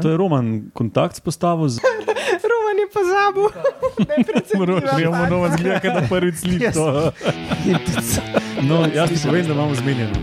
To 0.00 0.08
je 0.08 0.16
Roman 0.16 0.70
kontakt 0.72 1.16
spostavil 1.16 1.68
z 1.68 1.78
Roman 2.52 2.76
je 2.78 2.88
pozabil. 2.92 3.48
Moramo 4.58 5.26
novo 5.30 5.48
zgledati, 5.56 5.88
da 5.88 6.02
prvič 6.08 6.34
slišiš 6.34 6.74
to. 6.74 7.12
No, 8.68 8.86
jaz 8.94 9.10
ti 9.10 9.18
povem, 9.26 9.46
da 9.46 9.52
imamo 9.52 9.74
zmenjeno. 9.74 10.14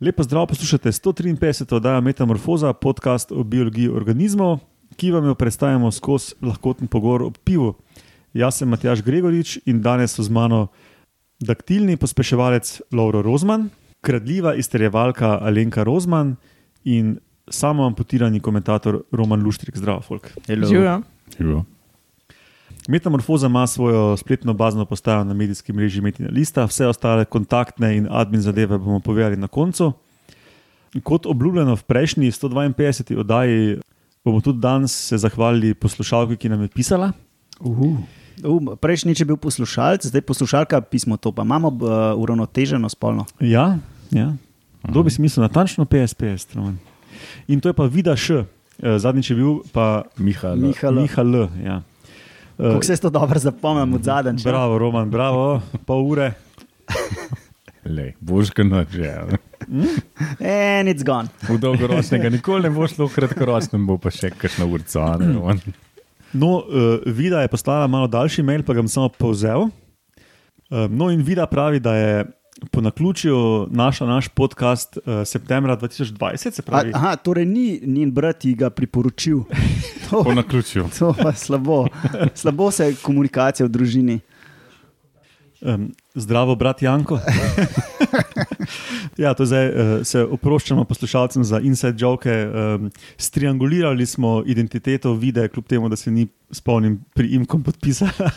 Lepo 0.00 0.22
zdrav, 0.22 0.46
poslušate 0.46 0.92
153. 0.92 1.74
oddaja 1.74 2.00
Metamorfoza, 2.00 2.72
podcast 2.72 3.32
o 3.32 3.44
biologiji 3.44 3.88
organizmov, 3.88 4.58
ki 4.96 5.10
vam 5.10 5.26
jo 5.26 5.34
predstavljamo 5.34 5.90
skozi 5.90 6.34
lahkoten 6.42 6.88
pogovor 6.88 7.22
o 7.22 7.30
pivu. 7.30 7.74
Jaz 8.34 8.60
sem 8.60 8.68
Matjaš 8.68 9.02
Gregorič 9.02 9.58
in 9.66 9.82
danes 9.82 10.14
so 10.14 10.22
z 10.22 10.30
mano 10.30 10.66
daktilni 11.40 11.96
pospeševalec 11.96 12.80
Lauro 12.92 13.22
Rozman, 13.22 13.68
kradljiva 14.00 14.54
izterjevalka 14.54 15.38
Alenka 15.42 15.84
Rozman 15.84 16.36
in 16.84 17.16
samo 17.50 17.86
amputirani 17.86 18.40
komentator 18.40 19.02
Roman 19.12 19.42
Luštrik. 19.42 19.76
Zdravo, 19.76 20.00
folk. 20.00 20.30
Živijo. 20.48 21.64
Metamorfoza 22.88 23.46
ima 23.46 23.66
svojo 23.66 24.16
spletno 24.16 24.54
bazno 24.54 24.84
postajo 24.84 25.24
na 25.24 25.34
medijski 25.34 25.72
mreži 25.72 26.00
Metina 26.00 26.28
Lista, 26.32 26.64
vse 26.64 26.86
ostale 26.86 27.24
kontaktne 27.24 27.96
in 27.96 28.06
admin 28.10 28.40
zadeve 28.40 28.78
bomo 28.78 29.00
povedali 29.00 29.36
na 29.36 29.48
koncu. 29.48 29.92
Kot 31.02 31.26
obljubljeno 31.26 31.76
v 31.76 31.82
prejšnji 31.82 32.30
152. 32.30 33.18
oddaji, 33.18 33.78
bomo 34.26 34.42
tudi 34.42 34.58
danes 34.60 34.92
se 34.92 35.18
zahvalili 35.22 35.74
poslušalki, 35.74 36.36
ki 36.36 36.50
nam 36.50 36.66
je 36.66 36.72
pisala. 36.74 37.12
Uh, 37.62 37.94
prejšnjič 38.82 39.22
je 39.22 39.26
bil 39.26 39.38
poslušalec, 39.40 40.04
zdaj 40.10 40.26
poslušalka 40.26 40.82
pismo 40.90 41.16
to, 41.16 41.32
pa 41.32 41.46
imamo 41.46 41.70
uh, 41.72 42.12
uravnoteženo 42.18 42.90
spolno. 42.90 43.24
Ja, 43.40 43.78
ja. 44.10 44.34
kdo 44.82 45.06
bi 45.06 45.14
si 45.14 45.22
mislil, 45.22 45.46
natančno 45.46 45.86
50-50. 45.86 46.58
Roman. 46.58 46.76
In 47.48 47.62
to 47.62 47.70
je 47.70 47.74
pa 47.78 47.86
Vida 47.86 48.12
Š, 48.12 48.44
Eh, 48.82 48.98
zadnjič 48.98 49.30
je 49.30 49.36
bil 49.36 49.52
pa 49.72 50.04
Mihajl. 50.20 50.56
Mihajl. 50.56 51.00
Miha 51.00 51.22
L. 51.22 51.48
Ja. 51.64 51.82
Kako 52.56 52.84
se 52.84 52.96
to 52.96 53.10
dobro 53.10 53.38
zapomnim 53.38 53.94
od 53.94 54.02
zadnjič? 54.04 54.44
Bravo, 54.44 54.78
Roman, 54.78 55.10
bravo, 55.10 55.60
pol 55.86 56.04
ure. 56.04 56.32
Lej, 57.86 58.14
boš 58.20 58.50
ga 58.50 58.64
noče. 58.66 59.10
And 60.40 60.88
it's 60.90 61.04
gone. 61.06 61.28
V 61.48 61.58
dolgoročnega 61.58 62.30
nikoli 62.30 62.66
ne 62.66 62.70
bo 62.74 62.86
šlo, 62.90 63.06
v 63.06 63.14
kratkoročnem 63.14 63.86
bo 63.86 63.98
pa 63.98 64.10
še 64.10 64.30
kakšna 64.34 64.66
urca. 64.66 65.04
a 65.14 65.18
ne, 65.22 65.36
on. 65.38 65.60
No, 66.34 66.64
uh, 66.66 66.98
Vida 67.06 67.40
je 67.44 67.48
poslala 67.52 67.86
malo 67.86 68.08
daljši 68.10 68.42
mail, 68.42 68.66
pa 68.66 68.74
ga 68.74 68.82
bom 68.82 68.90
samo 68.90 69.08
povzel. 69.08 69.68
Uh, 70.66 70.90
no, 70.90 71.10
in 71.14 71.22
Vida 71.22 71.46
pravi, 71.46 71.78
da 71.80 71.94
je 71.94 72.26
po 72.72 72.80
naključju 72.80 73.68
našla 73.70 74.06
naš 74.08 74.28
podcast 74.28 74.96
uh, 74.98 75.22
septembra 75.24 75.76
2020, 75.76 76.50
se 76.50 76.62
A, 76.62 76.66
pravi. 76.66 76.90
aha, 76.94 77.16
torej 77.16 77.46
ni 77.46 77.80
njen 77.84 78.10
brat 78.10 78.44
ji 78.44 78.54
ga 78.54 78.70
priporočil. 78.70 79.44
To, 80.10 80.22
Po 80.24 80.34
naključju. 80.34 80.88
to 80.98 81.14
pa 81.14 81.32
slabo. 81.32 81.86
Slabo 82.34 82.70
se 82.70 82.94
komunikacija 83.02 83.66
v 83.66 83.70
družini. 83.70 84.18
Um, 85.66 85.94
zdravo, 86.14 86.54
brat 86.54 86.82
Janko. 86.82 87.18
ja, 89.22 89.34
to 89.34 89.46
zdaj, 89.46 89.66
uh, 89.68 90.06
se 90.06 90.22
oproščamo 90.22 90.84
poslušalcem 90.84 91.44
za 91.44 91.58
inside 91.60 91.96
joke. 91.98 92.30
Um, 92.30 92.90
striangulirali 93.18 94.06
smo 94.06 94.42
identiteto 94.46 95.14
vide, 95.14 95.48
kljub 95.48 95.66
temu, 95.66 95.88
da 95.88 95.96
se 95.96 96.10
ni 96.10 96.28
spomnim 96.50 97.00
pri 97.14 97.34
imkom 97.34 97.62
podpisala. 97.66 98.30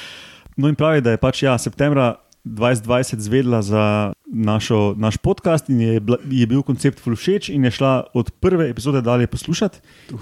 no 0.60 0.68
in 0.68 0.76
pravi, 0.76 1.00
da 1.00 1.14
je 1.14 1.22
pač 1.22 1.42
ja, 1.42 1.56
septembra 1.58 2.12
2020 2.44 3.18
zvedla 3.18 3.62
za 3.62 4.12
našo, 4.26 4.94
naš 4.96 5.16
podcast 5.16 5.68
in 5.68 5.80
je, 5.80 6.00
bila, 6.00 6.18
je 6.30 6.46
bil 6.46 6.62
koncept 6.62 7.00
všeč 7.00 7.48
in 7.48 7.64
je 7.64 7.70
šla 7.70 8.04
od 8.14 8.30
prve 8.30 8.70
epizode 8.70 9.00
dalje 9.00 9.26
poslušati. 9.26 9.78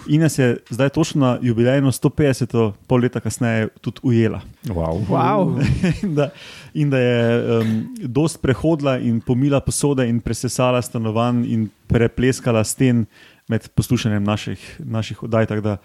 In 0.09 0.21
nas 0.21 0.39
je 0.39 0.57
zdaj 0.71 0.89
točno 0.89 1.21
na 1.21 1.39
jubilejno 1.43 1.93
150, 1.93 2.73
pol 2.87 3.01
leta 3.01 3.21
kasneje, 3.21 3.69
tudi 3.81 4.01
ujela. 4.03 4.41
Wow. 4.67 5.07
Wow. 5.09 5.65
in, 6.03 6.15
da, 6.15 6.31
in 6.75 6.91
da 6.91 6.99
je 6.99 7.59
um, 7.59 7.97
dost 7.99 8.43
prehodila 8.43 8.99
in 8.99 9.21
pomila 9.21 9.61
posode 9.61 10.09
in 10.09 10.21
presesala 10.21 10.83
stanovanj 10.83 11.45
in 11.47 11.69
prepleskala 11.87 12.65
sten 12.65 13.07
med 13.49 13.69
poslušanjem 13.75 14.25
naših, 14.25 14.81
naših 14.85 15.23
oddaj. 15.23 15.47
tako 15.47 15.61
Da, 15.61 15.77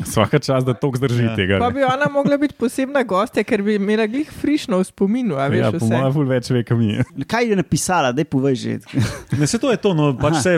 Vsaka 0.00 0.38
čas, 0.38 0.64
da 0.64 0.74
to 0.74 0.90
zdrži 0.96 1.24
Ja. 1.24 1.34
tega. 1.36 1.58
Pa 1.58 1.70
bi 1.70 1.82
ona 1.84 2.08
mogla 2.12 2.36
biti 2.40 2.54
posebna 2.58 3.02
gostja, 3.02 3.44
ker 3.44 3.62
bi 3.62 3.74
imela 3.74 4.06
glih 4.06 4.30
frišno 4.32 4.78
v 4.78 4.84
spominu, 4.84 5.36
a 5.36 5.46
veš 5.52 5.60
ja, 5.60 5.72
po 5.72 5.86
mojem, 5.86 6.12
ful 6.12 6.26
več 6.28 6.50
ve, 6.50 6.62
kam 6.64 6.80
je. 6.82 7.04
Kaj 7.26 7.50
je 7.50 7.56
napisala, 7.56 8.12
da 8.12 8.20
je 8.20 8.28
povej 8.28 8.54
že? 8.54 8.78
ne, 9.38 9.46
se 9.46 9.58
to 9.58 9.70
je 9.70 9.76
to. 9.76 9.94
No, 9.94 10.10
pač 10.16 10.40
se 10.42 10.56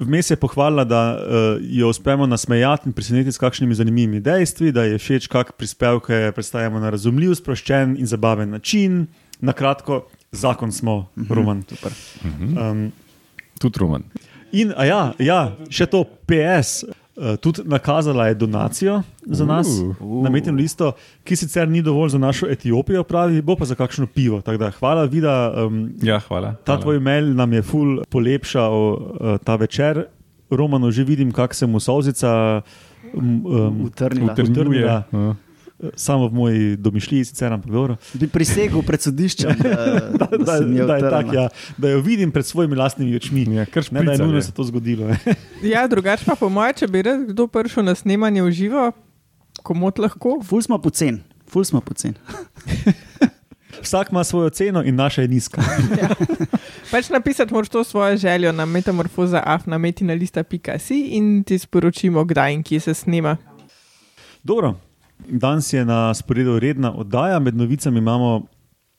vmes 0.00 0.30
je 0.30 0.36
pohvalila, 0.36 0.84
da 0.84 1.02
uh, 1.16 1.56
jo 1.62 1.88
uspemo 1.88 2.26
nasmejati 2.26 2.88
in 2.88 2.92
presenetiti 2.92 3.32
s 3.32 3.40
kakšnimi 3.40 3.74
zanimivimi 3.74 4.20
dejstvi, 4.20 4.72
da 4.72 4.84
je 4.84 4.98
všeč, 4.98 5.26
kak 5.32 5.52
prispevke 5.56 6.32
predstavljamo 6.34 6.80
na 6.80 6.90
razumljiv, 6.90 7.34
sproščen 7.40 7.96
in 7.98 8.06
zabaven 8.06 8.50
način. 8.50 9.06
Na 9.40 9.52
kratko, 9.52 10.04
zakon 10.32 10.72
smo, 10.72 11.08
roman. 11.30 11.62
Super. 11.68 11.92
Um, 12.22 12.90
Tudi 13.58 13.78
Roman. 13.78 14.02
In 14.52 14.72
a 14.76 14.84
ja, 14.84 15.12
ja, 15.18 15.40
še 15.70 15.86
to 15.86 16.04
PS. 16.26 16.84
Uh, 17.20 17.36
tudi 17.36 17.62
nakazala 17.64 18.26
je 18.26 18.34
donacijo 18.36 19.02
za 19.26 19.44
nas 19.44 19.66
uh, 19.68 19.96
Uh. 20.00 20.22
na 20.22 20.30
metnem 20.30 20.54
listu, 20.54 20.92
ki 21.24 21.36
sicer 21.36 21.68
ni 21.68 21.82
dovolj 21.82 22.08
za 22.08 22.18
našo 22.18 22.46
Etiopijo, 22.46 23.02
pravi, 23.02 23.42
bo 23.42 23.56
pa 23.56 23.64
za 23.64 23.74
kakšno 23.74 24.06
pivo. 24.06 24.38
Da, 24.38 24.70
hvala, 24.70 25.04
Vida. 25.04 25.34
Um, 25.58 25.90
Ja, 26.00 26.20
hvala. 26.20 26.52
ta 26.54 26.72
hvala. 26.72 26.80
tvoj 26.80 26.98
mail 27.00 27.34
nam 27.34 27.52
je 27.52 27.62
ful 27.62 28.02
polepšal 28.04 28.72
uh, 28.92 28.98
ta 29.38 29.56
večer. 29.56 30.04
Romano 30.50 30.90
že 30.90 31.04
vidim, 31.04 31.32
kako 31.32 31.54
se 31.54 31.66
mu 31.66 31.80
solzica 31.80 32.62
um, 33.12 33.46
um, 33.46 33.80
Utrnila. 33.82 34.32
Utrnjuje. 34.32 34.52
utrnila. 34.52 35.02
Ja. 35.12 35.34
Samo 35.94 36.28
v 36.28 36.32
moji 36.34 36.76
domišljiji, 36.76 37.24
sicer 37.24 37.52
ampak 37.52 37.70
dobro. 37.70 37.96
Bi 38.14 38.28
prisegel 38.28 38.82
pred 38.82 39.02
sodiščem, 39.02 39.54
da, 39.62 39.68
Da, 40.18 40.26
da, 40.26 40.36
da, 40.36 40.60
da, 40.60 40.96
je 40.96 41.02
tak, 41.02 41.26
utrnila. 41.26 41.42
ja, 41.42 41.48
da 41.78 41.90
jo 41.90 42.00
vidim 42.00 42.32
pred 42.32 42.46
svojimi 42.46 42.76
lastnimi 42.76 43.16
očmi. 43.16 43.46
Ja, 43.54 43.66
kar 43.66 43.84
Ne, 43.90 44.02
da 44.02 44.12
je 44.12 44.18
nujno 44.18 44.42
se 44.42 44.52
to 44.52 44.64
zgodilo. 44.64 45.06
ne. 45.08 45.18
Ja, 45.72 45.86
drugače 45.86 46.24
pa 46.24 46.34
po 46.34 46.48
mojem, 46.48 46.74
če 46.74 46.86
bi 46.86 47.02
res 47.02 47.22
kdo 47.28 47.46
prišel 47.46 47.84
na 47.84 47.94
snemanje 47.94 48.42
v 48.42 48.50
živo, 48.50 48.92
komot 49.62 49.98
lahko. 49.98 50.40
Ful 50.44 50.62
smo 50.62 50.78
pocen, 50.78 51.22
ful 51.46 51.64
smo 51.64 51.80
pocen. 51.80 52.14
Vsak 53.82 54.10
ima 54.10 54.24
svojo 54.24 54.50
ceno 54.50 54.82
in 54.82 54.94
naša 54.94 55.22
je 55.22 55.28
nizka. 55.28 55.62
Pač 56.90 57.08
napisati 57.10 57.54
moraš 57.54 57.68
to 57.68 57.84
svojo 57.84 58.16
željo 58.16 58.52
na 58.52 58.64
metamorfoza 58.66 59.42
af 59.46 59.66
na 59.66 59.78
metinalista.si 59.78 61.00
in 61.14 61.44
ti 61.44 61.58
sporočimo, 61.58 62.24
kdaj 62.24 62.54
in 62.54 62.62
kje 62.62 62.80
se 62.80 62.94
snema. 62.94 63.36
Dobro, 64.42 64.74
danes 65.26 65.72
je 65.72 65.84
na 65.84 66.14
sporedu 66.14 66.58
redna 66.58 66.92
oddaja. 66.92 67.38
Med 67.38 67.56
novicami 67.56 67.98
imamo 67.98 68.46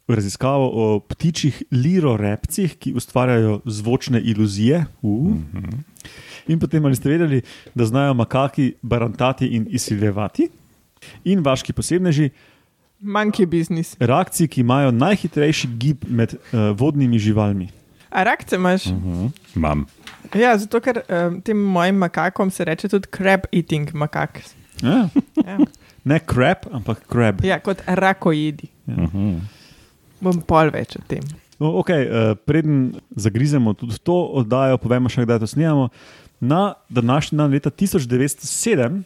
raziskavo 0.08 0.70
o 0.74 1.00
ptičjih 1.00 1.64
lirorepcih, 1.72 2.76
ki 2.76 2.94
ustvarjajo 2.94 3.62
zvočne 3.66 4.22
iluzije. 4.22 4.86
Uh. 5.02 5.38
In 6.48 6.60
potem 6.60 6.86
ali 6.86 6.96
ste 6.96 7.10
vedeli, 7.10 7.42
da 7.76 7.86
znajo 7.86 8.14
makaki 8.14 8.74
barantati 8.82 9.48
in 9.48 9.68
izsiljevati. 9.70 10.50
In 11.24 11.44
vaški 11.46 11.74
posebneži, 11.74 12.30
Monkey 13.00 13.46
business. 13.46 13.96
rakci, 14.00 14.48
ki 14.48 14.62
imajo 14.62 14.92
najhitrejši 14.92 15.68
gib 15.78 16.04
med 16.08 16.34
uh, 16.34 16.60
vodnimi 16.80 17.20
živalmi. 17.20 17.70
A 18.10 18.24
rakce 18.24 18.56
imaš? 18.56 18.84
Imam. 19.56 19.86
Ja, 20.36 20.58
zato 20.58 20.80
ker 20.80 21.02
um, 21.08 21.42
tem 21.42 21.58
mojim 21.58 21.96
makakom 21.96 22.52
se 22.52 22.66
reče 22.66 22.90
tudi 22.90 23.08
crab 23.18 23.46
eating 23.52 23.94
makak. 23.94 24.42
Ja. 24.82 25.10
Ja, 25.46 25.58
Ne 26.04 26.20
crab, 26.20 26.68
ampak 26.72 27.04
crab. 27.12 27.44
ja 27.46 27.60
kot 27.60 27.84
rakojedi. 27.88 28.70
Mhm. 28.88 29.38
Bom 30.20 30.42
pol 30.44 30.72
več 30.74 30.98
o 31.00 31.04
tem. 31.08 31.24
No, 31.60 31.76
okay, 31.80 32.08
uh, 32.08 32.36
preden 32.48 32.96
zagrizemo 33.16 33.74
tudi 33.76 34.00
to 34.04 34.16
oddajo, 34.40 34.80
povemo 34.80 35.12
še, 35.12 35.26
kdaj 35.28 35.42
to 35.44 35.48
snemamo. 35.48 35.90
Na 36.40 36.74
današnji 36.88 37.38
dan 37.38 37.52
leta 37.52 37.70
1907, 37.70 39.02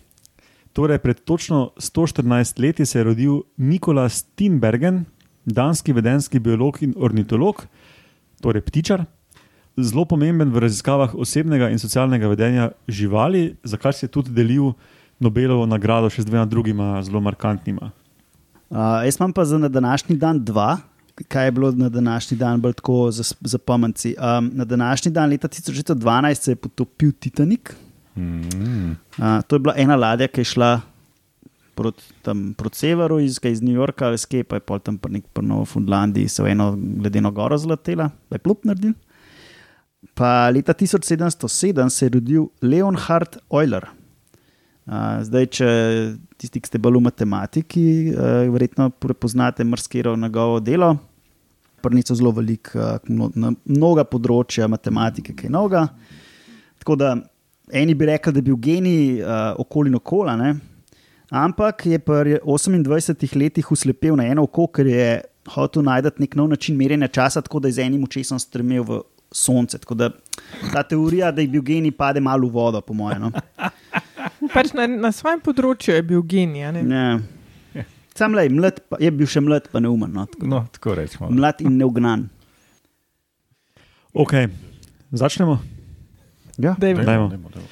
torej 0.74 1.00
pred 1.02 1.24
točno 1.26 1.72
114 1.78 2.62
leti, 2.62 2.86
se 2.86 3.00
je 3.00 3.04
rodil 3.04 3.42
Nikola 3.58 4.06
Steenbergen, 4.10 5.06
danski 5.46 5.94
vedenski 5.94 6.40
biolog 6.40 6.78
in 6.86 6.94
ornitolog, 6.98 7.66
torej 8.42 8.62
ptičar. 8.70 9.06
Zelo 9.78 10.06
pomemben 10.06 10.54
v 10.54 10.62
raziskavah 10.62 11.16
osebnega 11.18 11.72
in 11.74 11.82
socialnega 11.82 12.30
vedenja 12.30 12.70
živali, 12.88 13.56
za 13.64 13.78
kar 13.78 13.94
se 13.94 14.06
je 14.06 14.14
tudi 14.14 14.30
delil 14.30 14.76
Nobelovo 15.24 15.66
nagrado 15.70 16.10
še 16.12 16.26
z 16.26 16.30
dvema 16.30 16.46
drugima 16.50 16.98
zelo 17.06 17.22
markantnima. 17.24 17.92
Uh, 18.74 19.04
jaz 19.06 19.20
imam 19.20 19.34
pa 19.34 19.46
za 19.46 19.58
na 19.58 19.70
današnji 19.70 20.18
dan 20.18 20.42
dva. 20.44 20.78
Kaj 21.28 21.46
je 21.46 21.52
bilo 21.54 21.70
na 21.78 21.90
današnji 21.94 22.38
dan, 22.38 22.62
bolj 22.62 22.74
tako 22.80 23.12
za, 23.14 23.24
za 23.42 23.58
pomenci? 23.58 24.16
Um, 24.18 24.50
na 24.54 24.66
današnji 24.66 25.12
dan, 25.14 25.30
leta 25.30 25.48
1912, 25.48 26.34
se 26.34 26.52
je 26.52 26.56
potopil 26.56 27.12
Titanik. 27.12 27.76
Mhm. 28.18 28.92
Uh, 29.18 29.42
to 29.48 29.56
je 29.56 29.60
bila 29.60 29.76
ena 29.78 29.96
ladja, 29.96 30.28
ki 30.28 30.42
je 30.42 30.46
šla 30.56 30.72
proti 31.76 32.04
tam 32.22 32.54
proti 32.58 32.78
severu, 32.78 33.20
iz, 33.20 33.40
kaj 33.40 33.52
iz 33.52 33.62
New 33.62 33.74
Yorka 33.74 34.08
ali 34.08 34.18
skaj, 34.18 34.44
pa 34.44 34.60
je 34.60 34.66
pol 34.66 34.80
tam 34.80 34.98
pri 34.98 35.22
Novofundlandiji 35.42 36.30
so 36.30 36.46
eno 36.48 36.74
ledeno 37.04 37.32
goro 37.32 37.58
zletela, 37.58 38.10
da 38.30 38.36
je 38.38 38.44
plup 38.46 38.66
naredil. 38.66 38.94
Pa 40.14 40.50
leta 40.50 40.74
1707 40.74 41.90
se 41.90 42.06
je 42.06 42.10
rodil 42.10 42.48
Leonhard 42.62 43.38
Euler. 43.52 43.88
Uh, 44.84 45.22
zdaj, 45.24 45.46
če 45.56 45.68
tisti, 46.36 46.60
ki 46.60 46.68
ste 46.68 46.80
bolj 46.84 47.00
v 47.00 47.06
matematiki, 47.06 47.84
uh, 48.12 48.44
verjetno 48.52 48.90
prepoznate 48.92 49.64
marsikero 49.64 50.16
njegovo 50.20 50.60
delo. 50.60 50.90
Prnico 51.84 52.16
zelo 52.16 52.34
velik, 52.36 52.74
uh, 52.76 52.98
na 53.08 53.54
mnoga 53.64 54.04
področja 54.04 54.68
matematike, 54.68 55.38
kaj 55.40 55.54
noga. 55.54 55.86
Tako 56.84 57.00
da 57.00 57.14
eni 57.72 57.96
bi 57.96 58.10
rekli, 58.12 58.36
da 58.36 58.44
je 58.44 58.48
bil 58.50 58.60
genij 58.60 59.24
uh, 59.24 59.54
okoli 59.64 59.94
in 59.94 60.00
okola, 60.02 60.36
ne? 60.40 60.54
ampak 61.34 61.86
je 61.90 61.98
pri 61.98 62.38
28 62.46 63.36
letih 63.40 63.72
uslepel 63.72 64.16
na 64.20 64.28
eno 64.30 64.44
oko, 64.46 64.68
ker 64.68 64.86
je 64.86 65.08
hotel 65.56 65.82
najti 65.88 66.22
nek 66.22 66.36
nov 66.38 66.52
način 66.52 66.78
merjenja 66.78 67.08
časa, 67.08 67.42
tako 67.42 67.64
da 67.64 67.72
je 67.72 67.80
z 67.80 67.88
enim 67.88 68.04
očesom 68.06 68.40
strmel 68.40 68.84
v 68.86 69.00
sonce. 69.34 69.80
Tako 69.82 69.98
da 69.98 70.12
ta 70.74 70.84
teorija, 70.84 71.32
da 71.32 71.42
je 71.42 71.48
bil 71.48 71.64
genij, 71.66 71.96
pade 71.98 72.22
malo 72.22 72.48
v 72.48 72.54
vodo, 72.54 72.82
po 72.82 72.94
mojem. 72.94 73.26
No? 73.26 73.32
Pač 74.54 74.74
na, 74.74 74.86
na 74.88 75.10
svojem 75.12 75.42
področju 75.42 75.96
je 75.96 76.04
bil 76.04 76.22
genij. 76.24 76.64
a 76.64 76.72
ne? 76.72 76.82
Ja. 76.86 77.86
Sam 78.14 78.36
le, 78.38 78.46
mlad, 78.50 78.78
pa, 78.86 79.00
je 79.02 79.10
bil 79.12 79.26
še 79.26 79.42
mlad, 79.42 79.66
pa 79.74 79.82
neumen. 79.82 80.12
No? 80.14 80.28
Tako, 80.28 80.46
No, 80.46 80.60
tako 80.70 80.94
rečemo. 80.94 81.32
mlad 81.32 81.62
in 81.62 81.78
neugnan. 81.78 82.28
Ok, 84.14 84.34
začnemo. 85.12 85.58
Ja. 86.60 86.76
Dajmo. 86.78 87.02
Dajmo. 87.02 87.28
Dajmo, 87.30 87.50
dajmo. 87.50 87.70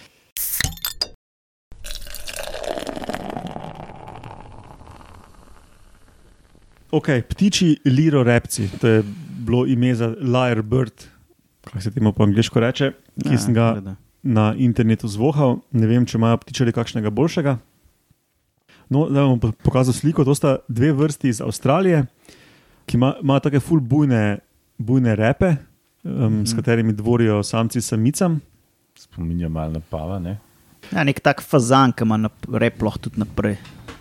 Ok, 6.92 7.07
ptiči 7.24 7.80
lirorepci, 7.86 8.68
to 8.75 8.88
je 8.89 9.04
bilo 9.39 9.66
ime 9.66 9.95
za 9.95 10.07
Liar 10.12 10.62
Bird, 10.62 10.94
kako 11.63 11.81
se 11.81 11.92
temu 11.92 12.13
po 12.13 12.24
angliško 12.24 12.60
reče, 12.60 12.92
ki 13.18 13.31
Ja, 13.31 13.38
sem 13.38 13.54
ga 13.54 13.69
seveda. 13.69 13.95
Na 14.24 14.54
internetu 14.56 15.08
zvohal. 15.08 15.60
Ne 15.72 15.88
vem, 15.88 16.06
če 16.06 16.18
imajo 16.18 16.38
ptičari 16.38 16.72
kakšnega 16.72 17.10
boljšega. 17.10 17.58
No, 18.90 19.06
da 19.08 19.22
vam 19.22 19.40
bom 19.40 19.54
pokazal 19.54 19.94
sliko. 19.94 20.24
To 20.24 20.36
sta 20.36 20.58
dve 20.68 20.92
vrsti 20.92 21.30
iz 21.30 21.42
Avstralije, 21.42 22.06
ki 22.86 22.98
ima- 22.98 23.16
imajo 23.22 23.40
tako 23.40 23.60
ful 23.60 23.80
bujne, 23.80 24.40
bujne 24.78 25.16
repe, 25.16 25.56
um, 26.04 26.12
mm 26.12 26.30
-hmm. 26.30 26.46
s 26.46 26.54
katerimi 26.54 26.94
dvorijo 26.94 27.44
samci 27.44 27.82
samicam. 27.82 28.40
Spominja 28.96 29.50
malo 29.50 29.72
na 29.72 29.80
pava. 29.82 30.20
Ne? 30.20 30.38
Ja, 30.92 31.04
nek 31.04 31.20
tak 31.20 31.42
fazan, 31.42 31.92
ki 31.92 32.04
ima 32.04 32.18
nap- 32.18 32.58
rep 32.58 32.82
lahko 32.82 33.00
tudi 33.00 33.20
naprej. 33.20 33.58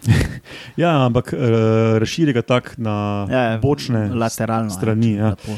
Ja, 0.77 1.07
ampak 1.07 1.33
uh, 1.33 1.41
razširi 1.99 2.33
ga 2.33 2.43
tako 2.43 2.69
na 2.77 3.27
Ja, 3.31 3.59
bočne 3.59 4.09
lateralno. 4.09 4.71
strani. 4.71 5.13
Ja. 5.13 5.29
Lepo. 5.29 5.53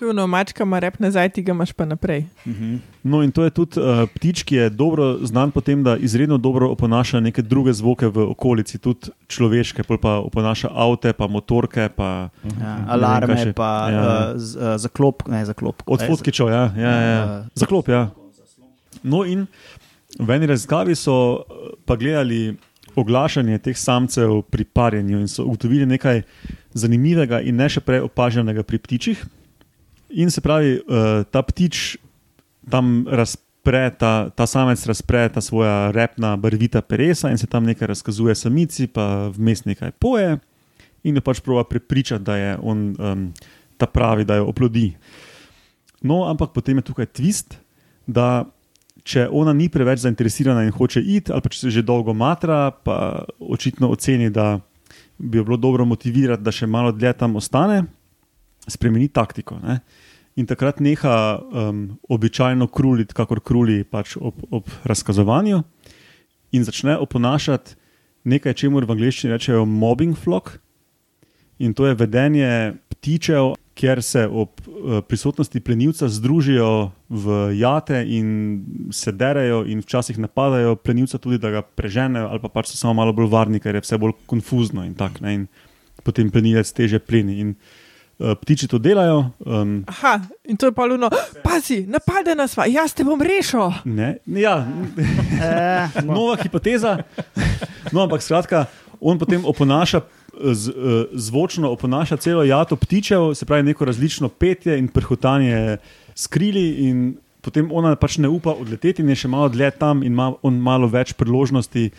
Tu 0.00 0.06
je 0.06 0.14
no, 0.14 0.24
mačka 0.24 0.64
ima 0.64 0.78
rep 0.78 0.96
nazaj, 0.98 1.28
ti 1.28 1.42
ga 1.42 1.52
imaš 1.52 1.72
pa 1.72 1.84
naprej. 1.84 2.24
Mhm. 2.46 2.76
No, 3.02 3.20
in 3.20 3.28
to 3.28 3.44
je 3.44 3.50
tudi 3.50 3.76
uh, 3.76 4.08
ptič, 4.08 4.42
ki 4.42 4.54
je 4.56 4.70
dobro 4.70 5.18
znan 5.20 5.50
po 5.50 5.60
tem, 5.60 5.82
da 5.82 5.96
izredno 5.98 6.38
dobro 6.38 6.70
oponaša 6.70 7.20
neke 7.20 7.42
druge 7.42 7.72
zvoke 7.72 8.08
v 8.08 8.24
okolici, 8.26 8.78
tudi 8.78 9.12
človeške, 9.28 9.84
pol 9.84 9.98
pa 9.98 10.14
oponaša 10.18 10.70
avte, 10.70 11.12
pa 11.12 11.26
motorke, 11.26 11.88
pa 11.90 12.32
Ja, 12.40 12.48
Ne 12.50 12.64
vem, 12.76 12.88
alarme, 12.88 13.34
kaj 13.34 13.44
še. 13.44 13.52
pa 13.52 13.68
Ja. 13.82 13.92
ja. 13.92 14.00
uh, 14.00 14.40
z- 14.40 14.56
uh, 14.56 14.76
zaklop, 14.78 15.28
ne 15.28 15.44
zaklop. 15.44 15.82
od 15.86 16.00
fotkičev, 16.02 16.48
ja, 16.48 16.72
ja, 16.74 16.90
ja, 16.90 17.02
ja. 17.02 17.20
Eh, 17.22 17.50
zaklop. 17.54 17.88
Ja. 17.88 18.08
No, 19.02 19.20
in 19.22 19.44
v 20.18 20.30
eni 20.30 20.46
raziskavi 20.46 20.96
so 20.96 21.44
pa 21.84 21.92
gledali 21.94 22.56
oglašanje 22.94 23.58
teh 23.60 23.76
samcev 23.76 24.42
pri 24.44 24.64
parjenju 24.64 25.20
in 25.20 25.28
so 25.28 25.44
ugotovili 25.44 25.84
nekaj 25.86 26.22
zanimivega 26.72 27.40
in 27.42 27.56
ne 27.56 27.68
še 27.68 27.80
prej 27.80 28.00
opaženega 28.02 28.62
pri 28.62 28.78
ptičih. 28.78 29.20
In 30.10 30.30
se 30.30 30.40
pravi, 30.40 30.74
eh, 30.78 31.24
ta 31.30 31.42
ptič 31.42 31.96
tam 32.70 33.06
razpre, 33.08 33.90
ta, 33.98 34.30
ta 34.34 34.46
samec 34.46 34.86
razpre 34.86 35.28
ta 35.28 35.40
svoja 35.40 35.90
repna, 35.90 36.36
barvita 36.36 36.82
peresa 36.82 37.30
in 37.30 37.38
se 37.38 37.46
tam 37.46 37.64
nekaj 37.64 37.88
razkazuje 37.88 38.34
samici, 38.34 38.86
pa 38.86 39.30
vmes 39.34 39.64
nekaj 39.64 39.92
poje 39.98 40.38
in 41.02 41.16
jo 41.16 41.22
pač 41.24 41.40
prova 41.40 41.64
prepričati, 41.64 42.24
da 42.24 42.36
je 42.36 42.56
on 42.62 42.96
um, 42.98 43.32
ta 43.76 43.86
pravi, 43.86 44.24
da 44.24 44.36
jo 44.36 44.50
oplodi. 44.52 44.92
No, 46.02 46.24
ampak 46.28 46.52
potem 46.52 46.80
je 46.80 46.88
tukaj 46.90 47.06
twist, 47.06 47.56
da 48.06 48.44
če 49.04 49.28
ona 49.32 49.52
ni 49.56 49.70
preveč 49.72 50.02
zainteresirana 50.04 50.64
in 50.66 50.74
hoče 50.76 51.00
iti, 51.00 51.32
ali 51.32 51.40
pa 51.40 51.52
če 51.52 51.58
se 51.58 51.72
že 51.72 51.84
dolgo 51.86 52.12
matra, 52.16 52.70
pa 52.70 53.24
očitno 53.40 53.88
oceni, 53.92 54.30
da 54.30 54.58
bi 55.18 55.40
jo 55.40 55.44
bilo 55.44 55.56
dobro 55.60 55.84
motivirati, 55.88 56.44
da 56.44 56.52
še 56.52 56.68
malo 56.68 56.92
dlje 56.92 57.14
tam 57.20 57.36
ostane, 57.40 57.84
spremeni 58.68 59.08
taktiko. 59.08 59.58
Ne? 59.64 59.80
In 60.38 60.46
takrat 60.46 60.78
neha 60.80 61.40
um, 61.40 61.98
običajno 62.08 62.68
kruliti, 62.70 63.14
kakor 63.14 63.40
kruli 63.42 63.82
pač 63.84 64.14
ob, 64.16 64.38
ob 64.50 64.68
razkazovanju, 64.86 65.62
in 66.54 66.64
začne 66.64 66.96
oponašati 66.98 67.74
nekaj, 68.24 68.54
čemu 68.54 68.82
v 68.84 68.94
angleščini 68.94 69.32
rečejo 69.34 69.64
mobbing 69.66 70.18
flock. 70.18 70.58
In 71.60 71.74
to 71.74 71.88
je 71.88 71.96
vedenje 71.98 72.76
ptičev, 72.94 73.54
kjer 73.74 74.02
se 74.04 74.26
ob 74.28 74.60
eh, 74.60 75.00
prisotnosti 75.08 75.60
plenilca 75.60 76.08
združijo 76.08 76.90
v 77.08 77.36
jate 77.56 78.04
in 78.06 78.30
se 78.92 79.12
derajo, 79.12 79.64
in 79.66 79.80
včasih 79.80 80.18
napadajo 80.18 80.76
plenilca, 80.76 81.18
tudi 81.18 81.40
da 81.40 81.50
ga 81.50 81.62
preženejo, 81.62 82.28
ali 82.28 82.40
pa 82.40 82.48
pač 82.48 82.72
so 82.72 82.80
samo 82.80 82.94
malo 83.00 83.12
bolj 83.16 83.30
varni, 83.32 83.60
ker 83.60 83.74
je 83.74 83.84
vse 83.84 83.98
bolj 83.98 84.16
konfuzno 84.30 84.84
in 84.84 84.94
tako. 84.94 85.24
Potem 86.04 86.30
plenilec 86.32 86.68
teže 86.72 86.98
pleni. 86.98 87.40
In 87.40 87.48
uh, 87.50 87.79
ptiči 88.20 88.68
to 88.68 88.78
delajo. 88.78 89.30
Um, 89.40 89.80
Aha, 89.88 90.20
in 90.44 90.56
to 90.56 90.68
je 90.68 90.72
pa 90.76 90.84
luno, 90.84 91.08
pazi, 91.44 91.86
napade 91.88 92.34
nas, 92.36 92.52
va, 92.56 92.66
jaz 92.68 92.92
te 92.92 93.04
bom 93.04 93.20
rešil. 93.20 93.72
ne, 93.84 94.18
ja, 94.26 94.66
Eh, 95.40 96.02
nova 96.04 96.36
hipoteza. 96.36 96.98
No, 97.92 98.04
ampak 98.04 98.22
skratka, 98.22 98.66
on 99.00 99.18
potem 99.18 99.44
oponaša. 99.44 100.00
Z, 100.40 100.68
eh, 100.68 100.72
zvočno 101.12 101.70
oponaša 101.72 102.16
celo 102.16 102.44
jato 102.44 102.76
ptičev, 102.76 103.34
se 103.34 103.44
pravi, 103.44 103.62
neko 103.62 103.84
različno 103.84 104.28
petje 104.28 104.78
in 104.78 104.88
prhutanje 104.88 105.78
skrili, 106.14 106.88
in 106.88 107.16
potem 107.40 107.68
ona 107.72 107.96
pač 107.96 108.18
ne 108.18 108.28
upa 108.28 108.52
odleteti, 108.52 109.02
in 109.02 109.08
je 109.08 109.16
še 109.24 109.28
malo 109.28 109.48
dlje 109.48 109.70
tam, 109.80 110.04
in 110.04 110.12
ima 110.12 110.30
on 110.42 110.60
malo 110.60 110.88
več 110.88 111.12
priložnosti. 111.12 111.90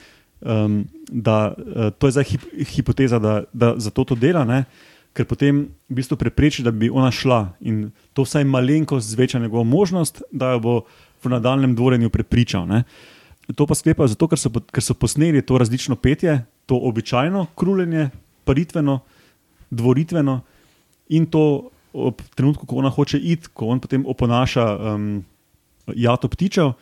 Um, 0.42 0.86
da, 1.10 1.54
uh, 1.54 1.90
to 1.98 2.08
je 2.08 2.12
zdaj 2.18 2.24
hip, 2.24 2.46
hipoteza, 2.74 3.20
da, 3.22 3.44
da 3.54 3.76
zato 3.78 4.04
to 4.04 4.16
dela, 4.16 4.42
ne? 4.46 4.64
Ker 5.14 5.28
potem 5.28 5.68
v 5.90 5.96
bistvu 6.00 6.16
prepreči, 6.18 6.64
da 6.64 6.72
bi 6.72 6.90
ona 6.90 7.12
šla 7.12 7.58
in 7.68 7.92
to 8.16 8.24
vsaj 8.24 8.46
malenkost 8.48 9.12
zveča 9.12 9.40
njegovo 9.40 9.64
možnost, 9.64 10.22
da 10.32 10.56
jo 10.56 10.60
bo 10.60 10.76
v 11.24 11.30
nadaljem 11.30 11.76
dvorenju 11.76 12.10
prepričal. 12.10 12.68
Ne? 12.68 12.84
To 13.56 13.68
pa 13.68 13.76
sklepajo 13.76 14.08
zato, 14.08 14.28
ker 14.32 14.40
so, 14.40 14.50
ker 14.50 14.84
so 14.84 14.96
posneli 14.96 15.44
to 15.44 15.58
različno 15.58 15.96
petje, 15.96 16.46
to 16.66 16.80
običajno 16.80 17.46
kruljenje, 17.56 18.10
paritveno, 18.48 19.02
dvoritveno 19.70 20.42
in 21.10 21.26
to 21.26 21.70
ob 21.94 22.22
trenutku, 22.36 22.66
ko 22.66 22.80
ona 22.80 22.90
hoče 22.90 23.20
iti, 23.20 23.52
ko 23.54 23.68
on 23.68 23.80
potem 23.84 24.06
oponaša 24.08 24.66
um, 24.96 25.24
jato 25.96 26.32
ptičev. 26.32 26.74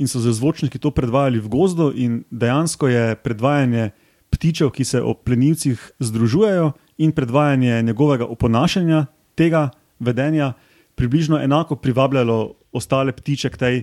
In 0.00 0.08
so 0.08 0.18
z 0.18 0.32
zvočniki 0.32 0.80
to 0.80 0.90
predvajali 0.90 1.38
v 1.38 1.48
gozdu, 1.52 1.92
in 1.94 2.24
dejansko 2.30 2.88
je 2.88 3.14
predvajanje 3.14 3.92
ptičev, 4.32 4.72
ki 4.74 4.84
se 4.84 5.02
ob 5.02 5.20
plenilcih 5.22 5.78
združujejo, 6.00 6.72
in 6.98 7.12
predvajanje 7.12 7.82
njegovega 7.82 8.26
oponašanja, 8.26 9.06
tega 9.34 9.70
vedenja, 9.98 10.52
približno 10.94 11.40
enako 11.42 11.76
privabljalo 11.76 12.54
ostale 12.72 13.12
ptiče 13.12 13.50
k 13.50 13.56
tej 13.56 13.82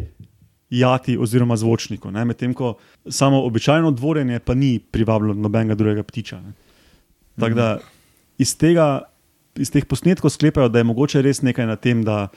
jati 0.70 1.18
oziroma 1.18 1.58
zvočniku. 1.58 2.12
Medtem 2.12 2.54
ko 2.54 2.76
samo 3.10 3.44
običajno 3.44 3.92
dvorenje 3.92 4.40
pa 4.40 4.54
ni 4.54 4.80
privabljalo 4.80 5.34
nobenega 5.34 5.76
drugega 5.76 6.04
ptiča. 6.04 6.42
ne. 6.42 6.54
Tako 7.40 7.56
da 7.56 7.80
iz, 8.38 8.58
tega, 8.58 9.02
iz 9.56 9.72
teh 9.72 9.86
posnetkov 9.86 10.30
sklepajo, 10.30 10.70
da 10.70 10.80
je 10.80 10.88
mogoče 10.88 11.22
res 11.22 11.42
nekaj 11.42 11.68
na 11.68 11.76
tem, 11.76 12.04
da, 12.04 12.28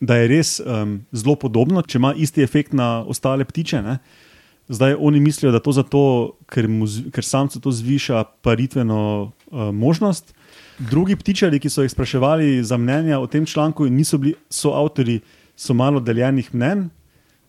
da 0.00 0.16
je 0.16 0.28
res 0.28 0.58
um, 0.60 1.00
zelo 1.12 1.36
podobno, 1.36 1.82
če 1.82 1.98
ima 1.98 2.12
isti 2.16 2.42
efekt 2.42 2.72
na 2.72 3.00
ostale 3.02 3.44
ptiče. 3.44 3.82
Ne? 3.82 3.98
Zdaj 4.70 4.94
oni 4.98 5.20
mislijo, 5.20 5.50
da 5.52 5.58
to 5.58 5.72
zato, 5.74 6.00
ker, 6.46 6.68
mu, 6.70 6.86
ker 7.10 7.26
samcu 7.26 7.58
to 7.60 7.72
zviša 7.74 8.24
paritveno 8.42 9.00
uh, 9.50 9.74
možnost. 9.74 10.30
Drugi 10.78 11.16
ptičari, 11.18 11.58
ki 11.58 11.68
so 11.70 11.82
jih 11.82 11.90
spraševali 11.90 12.62
za 12.64 12.78
mnenja 12.78 13.18
o 13.18 13.26
tem 13.26 13.46
članku, 13.46 13.86
in 13.86 13.98
niso 13.98 14.18
bili 14.18 14.36
soavtori, 14.50 15.18
so 15.56 15.74
malo 15.74 16.00
deljenih 16.00 16.54
mnen. 16.54 16.86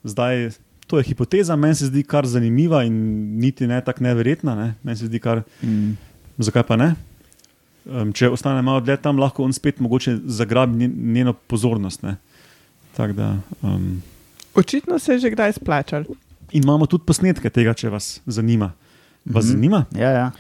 Zdaj, 0.04 0.50
to 0.88 0.98
je 0.98 1.04
hipoteza, 1.04 1.56
meni 1.56 1.76
se 1.76 1.86
zdi 1.86 2.04
kar 2.04 2.26
zanimiva 2.28 2.84
in 2.84 2.98
niti 3.40 3.68
ne 3.68 3.78
tako 3.86 4.04
neverjetna. 4.04 4.56
Ne? 4.56 4.74
Meni 4.84 4.98
se 4.98 5.06
zdi 5.06 5.20
kar, 5.20 5.44
mm. 5.62 5.94
zakaj 6.38 6.66
pa 6.68 6.76
ne? 6.76 6.96
Um, 7.86 8.12
če 8.14 8.30
ostane 8.30 8.62
malo 8.62 8.82
dlje 8.82 8.98
tam, 9.02 9.22
lahko 9.22 9.46
on 9.46 9.54
spet 9.54 9.80
mogoče 9.80 10.18
zagrabi 10.26 10.76
njen- 10.82 11.14
njeno 11.14 11.34
pozornost. 11.34 12.04
ne. 12.04 12.18
Tako 12.98 13.14
Da, 13.14 13.38
um, 13.62 14.02
Očitno 14.56 15.00
se 15.00 15.14
je 15.14 15.20
že 15.20 15.30
kdaj 15.30 15.54
splačal. 15.54 16.04
In 16.52 16.64
imamo 16.64 16.86
tudi 16.86 17.06
posnetke 17.06 17.50
tega, 17.50 17.74
če 17.74 17.90
vas 17.90 18.20
zanima. 18.28 18.72
Vas 19.26 19.46
Mhm. 19.46 19.52
zanima? 19.54 19.86
Ja, 19.96 20.10
ja. 20.12 20.32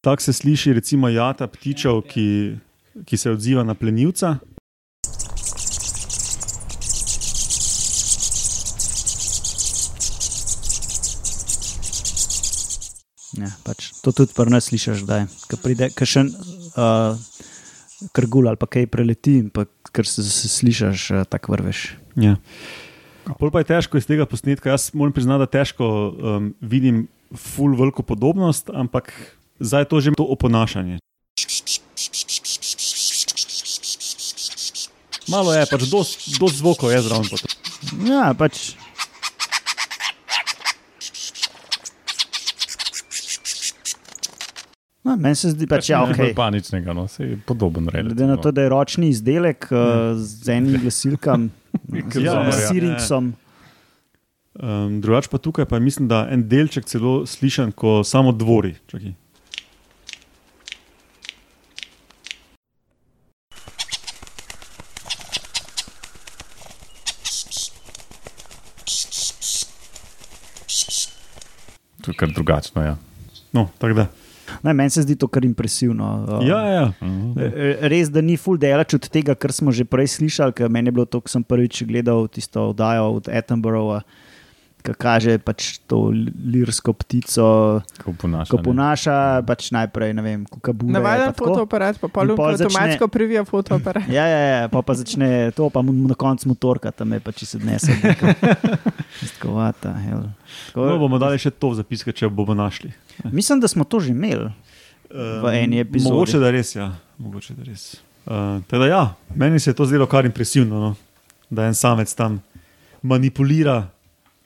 Tako 0.00 0.22
se 0.22 0.32
sliši, 0.32 0.72
recimo, 0.72 1.08
jata 1.08 1.46
ptičev, 1.46 2.02
ki, 2.02 2.56
ki 3.04 3.16
se 3.16 3.30
odziva 3.30 3.64
na 3.64 3.74
plenilca. 3.74 4.38
Ja, 13.36 13.50
pač, 13.66 13.90
to 14.00 14.14
tudi 14.16 14.32
pri 14.32 14.48
nas 14.48 14.70
slišiš, 14.70 15.04
da 15.04 15.20
je. 15.20 15.26
Pride 15.60 15.90
kakšen 15.92 16.30
uh, 16.32 17.18
krgul 18.16 18.48
ali 18.48 18.56
pa 18.56 18.68
kaj 18.70 18.86
preleti, 18.88 19.40
in 19.42 19.50
pa 19.52 19.66
kar 19.92 20.08
se, 20.08 20.24
se 20.24 20.48
slišiš, 20.48 21.10
uh, 21.12 21.24
tako 21.28 21.52
vrveš. 21.56 21.82
Ja. 22.16 22.36
Pol 23.34 23.50
pa 23.50 23.64
je 23.64 23.70
težko 23.74 23.98
iz 23.98 24.06
tega 24.06 24.26
posnetka. 24.30 24.70
Jaz 24.70 24.92
moram 24.94 25.12
priznati, 25.12 25.42
da 25.42 25.50
težko 25.50 25.86
um, 25.86 26.54
vidim 26.60 27.06
ful 27.34 27.74
veliko 27.74 28.06
podobnost, 28.06 28.70
ampak 28.70 29.10
zdaj 29.58 29.82
je 29.82 29.90
to 29.90 30.00
že 30.00 30.14
to 30.14 30.26
oponašanje. 30.30 30.98
Malo 35.26 35.50
je, 35.52 35.66
pač 35.66 35.88
dosti 35.90 36.38
dos 36.38 36.54
zvokov 36.62 36.94
je 36.94 37.02
zraven. 37.02 37.26
Ja, 38.06 38.30
pač. 38.38 38.76
No, 45.06 45.14
meni 45.14 45.38
se 45.38 45.52
zdi, 45.54 45.68
pač, 45.70 45.90
ja, 45.90 46.00
Nič 46.02 46.14
okay. 46.14 46.30
bolj 46.30 46.34
paničnega, 46.34 46.94
no, 46.94 47.06
se 47.10 47.22
je 47.22 47.36
podoben 47.46 47.86
glede 47.86 48.26
na 48.26 48.34
to, 48.42 48.50
da 48.50 48.64
je 48.64 48.70
ročni 48.72 49.10
izdelek 49.14 49.68
uh, 49.70 50.18
z 50.18 50.56
enim 50.56 50.78
glasilkam, 50.82 51.50
Ja, 51.96 52.20
ja, 52.20 52.32
ja, 52.32 52.44
ja. 52.44 52.68
Sirinksom. 52.68 53.34
Um, 54.56 55.00
drugač 55.04 55.28
pa 55.28 55.38
tukaj 55.38 55.66
pa 55.68 55.78
mislim, 55.78 56.08
da 56.08 56.24
en 56.32 56.46
delček 56.48 56.86
celo 56.88 57.26
slišan, 57.28 57.72
ko 57.76 58.00
samo 58.04 58.32
dvori. 58.32 58.74
Čakaj. 58.88 59.12
To 72.06 72.12
je 72.12 72.16
kar 72.16 72.30
drugačno. 72.30 72.82
Ja. 72.82 72.96
No, 73.52 73.68
tako 73.78 73.94
da. 73.94 74.06
Ne, 74.62 74.72
meni 74.72 74.88
se 74.88 75.02
zdi 75.02 75.14
to 75.14 75.26
kar 75.26 75.42
impresivno. 75.42 76.06
Uh, 76.30 76.40
Ja, 76.42 76.60
ja. 76.62 76.84
Mhm. 76.98 77.32
Eh, 77.36 77.50
Res, 77.82 78.08
da 78.08 78.20
ni 78.20 78.36
full 78.36 78.56
delač 78.56 78.94
od 78.94 79.08
tega, 79.08 79.34
kar 79.34 79.50
smo 79.50 79.70
že 79.70 79.84
prej 79.84 80.08
slišali, 80.14 80.52
ker 80.52 80.68
meni 80.68 80.88
je 80.88 80.92
bilo 80.92 81.04
to, 81.04 81.18
ko 81.18 81.28
sem 81.28 81.42
prvič 81.42 81.82
gledal 81.82 82.26
tisto 82.26 82.68
oddajo 82.68 83.12
od 83.14 83.28
Attenborougha, 83.28 84.00
ki 84.78 84.94
kaže 84.94 85.38
pač 85.38 85.82
to 85.82 86.14
lirsko 86.46 86.94
ptico, 86.94 87.82
Ko 87.98 88.14
ponaša. 88.14 88.46
ko 88.46 88.56
ponaša, 88.60 89.16
pač 89.42 89.70
najprej, 89.70 90.14
ne 90.14 90.22
vem. 90.22 90.40
Navaden 90.84 91.26
pa 91.26 91.32
tako. 91.32 91.58
fotoaparat, 91.58 91.98
pa 91.98 92.06
In 92.06 92.30
pol 92.32 92.54
začne- 92.54 92.70
avtomatsko 92.70 93.08
privija 93.08 93.42
fotoaparat. 93.42 94.06
Ja, 94.12 94.24
ja, 94.24 94.38
ja, 94.38 94.68
pa, 94.68 94.78
pa 94.80 94.94
začne 94.94 95.50
to, 95.50 95.66
pa 95.68 95.82
mu 95.82 95.90
na 95.90 96.14
koncu 96.14 96.46
motorka 96.46 96.90
tam 96.90 97.10
je, 97.10 97.18
pa 97.18 97.32
če 97.32 97.44
se 97.44 97.58
dnese. 97.58 97.90
Skovata. 99.28 99.94
No, 100.76 100.98
bomo 100.98 101.18
dali 101.18 101.36
še 101.36 101.50
to 101.50 101.70
v 101.70 101.76
zapiske, 101.76 102.12
če 102.12 102.28
bomo 102.28 102.52
našli. 102.52 102.92
Mislim, 103.24 103.60
da 103.60 103.68
smo 103.68 103.84
to 103.84 104.00
že 104.00 104.10
imeli. 104.10 104.50
V 105.42 105.54
eni 105.54 105.80
epizodi. 105.80 106.12
Mogoče 106.12 106.38
da 106.38 106.50
res, 106.50 106.74
ja. 106.76 106.96
Mogoče, 107.18 107.54
da 107.54 107.62
res. 107.62 107.94
Uh, 108.26 108.62
teda, 108.66 108.86
ja, 108.86 109.14
meni 109.34 109.60
se 109.60 109.70
je 109.70 109.74
to 109.74 109.86
zdelo 109.86 110.06
kar 110.06 110.26
impresivno, 110.26 110.80
no? 110.80 110.94
da 111.50 111.66
en 111.66 111.74
samec 111.74 112.14
tam 112.14 112.40
manipulira 113.02 113.86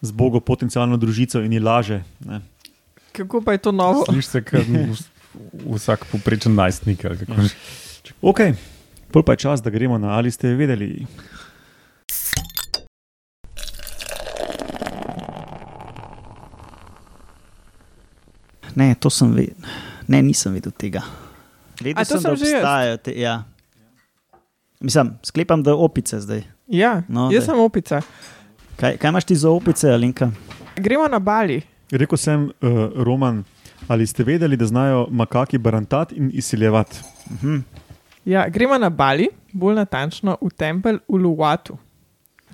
z 0.00 0.12
Bogo 0.12 0.40
potencijalno 0.40 0.96
družico 0.96 1.40
in 1.40 1.52
ji 1.52 1.60
laže. 1.60 2.02
Ne? 2.28 2.40
Kako 3.12 3.40
pa 3.40 3.52
je 3.52 3.58
to 3.58 3.72
novo? 3.72 4.04
Slišiš 4.04 4.26
se, 4.26 4.42
kot 4.44 4.68
vsak 5.76 6.04
poprečen 6.12 6.54
najstnik. 6.54 7.02
že. 7.02 7.54
Ok, 8.22 8.40
pol 9.10 9.22
pa 9.22 9.32
je 9.32 9.48
čas, 9.48 9.62
da 9.62 9.70
gremo 9.70 9.98
na 9.98 10.16
ali 10.18 10.30
ste 10.30 10.54
vedeli. 10.54 11.06
Ne, 18.80 18.94
to 18.96 19.10
sem 19.10 19.28
vedel. 19.30 19.56
Ne, 20.08 20.22
nisem 20.22 20.52
vedel 20.52 20.72
tega. 20.72 21.02
Vedel 21.78 22.00
A 22.00 22.04
sem, 22.04 22.16
da 22.16 22.22
sem 22.22 22.46
jaz. 22.46 22.54
obstajajo 22.54 22.96
te. 22.99 23.12
Ja. 23.14 23.34
Mislim, 24.80 25.12
sklepam, 25.22 25.62
da 25.62 25.75
opice 25.76 26.20
zdaj. 26.20 26.42
Ja, 26.68 27.02
No, 27.08 27.28
jaz 27.28 27.44
daj. 27.44 27.46
sem 27.46 27.60
opica. 27.60 28.00
Kaj, 28.76 28.96
kaj 28.96 29.08
imaš 29.10 29.25
ti 29.25 29.37
za 29.37 29.50
opice, 29.50 29.90
Alinka? 29.90 30.30
Gremo 30.76 31.04
na 31.06 31.18
Bali. 31.20 31.60
Rekel 31.90 32.16
sem, 32.16 32.44
uh, 32.44 32.70
Roman, 32.96 33.42
ali 33.88 34.06
ste 34.06 34.25
vedeli, 34.25 34.56
da 34.56 34.66
znajo 34.66 35.06
makaki 35.10 35.58
barantati 35.58 36.14
in 36.14 36.30
izsiljevati? 36.32 36.96
Mhm. 37.30 37.56
Ja, 38.25 38.49
gremo 38.49 38.78
na 38.78 38.88
Bali, 38.90 39.28
bolj 39.52 39.75
natančno 39.75 40.37
v 40.40 40.50
tempelj 40.50 40.99
Uluwatu, 41.08 41.76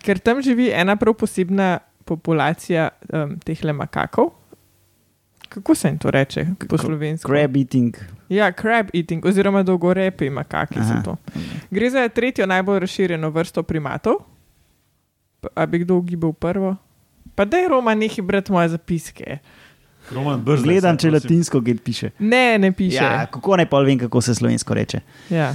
ker 0.00 0.18
tam 0.18 0.42
živi 0.42 0.70
ena 0.70 0.96
prav 0.96 1.14
posebna 1.14 1.78
populacija 2.04 2.88
um, 3.12 3.38
teh 3.38 3.64
le 3.64 3.72
makakov. 3.74 4.30
Kako 5.56 5.74
se 5.74 5.88
jim 5.88 5.98
to 5.98 6.10
reče 6.10 6.46
po 6.68 6.78
slovensko? 6.78 7.32
Crab 7.32 7.56
eating. 7.56 7.96
Ja, 8.28 8.52
crab 8.52 8.86
eating, 8.94 9.24
oziroma 9.24 9.62
dolgorepi 9.62 10.30
makaki 10.30 10.78
Aha. 10.78 10.88
so 10.88 11.02
to. 11.04 11.40
Gre 11.70 11.90
za 11.90 12.08
tretjo 12.08 12.46
najbolj 12.46 12.78
razširjeno 12.78 13.30
vrsto 13.30 13.62
primatov. 13.62 14.14
A 15.54 15.66
bi 15.66 15.78
kdo 15.78 15.94
ugibal 15.94 16.32
prvo? 16.32 16.76
Pa 17.34 17.44
da 17.44 17.56
je 17.56 17.68
Roma 17.68 17.94
neki 17.94 18.22
brat 18.22 18.48
moje 18.48 18.68
zapiske. 18.68 19.38
Roman, 20.10 20.40
brzdaj 20.44 20.64
Gledam, 20.64 20.98
če 20.98 21.10
latinsko 21.10 21.60
ged 21.60 21.80
piše. 21.82 22.10
Ne, 22.18 22.58
ne 22.58 22.72
piše. 22.72 23.00
Ja, 23.00 23.26
kako 23.26 23.56
naj 23.56 23.66
pa 23.66 23.80
vem, 23.80 23.98
kako 23.98 24.20
se 24.20 24.34
slovensko 24.34 24.74
reče. 24.74 25.00
Ja. 25.30 25.54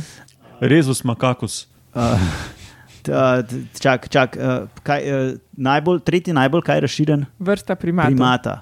Rezus 0.59 1.03
makakus. 1.03 1.67
Uh, 1.93 2.01
uh, 2.01 3.45
čak, 3.79 4.09
čak, 4.09 4.37
uh, 4.41 4.65
kaj, 4.83 5.13
uh, 5.13 5.37
najbolj, 5.51 5.99
tretji 5.99 6.33
najbolj 6.33 6.61
kaj 6.61 6.79
razširjen 6.79 7.25
Vrsta 7.39 7.75
primatov. 7.75 8.15
primata. 8.15 8.59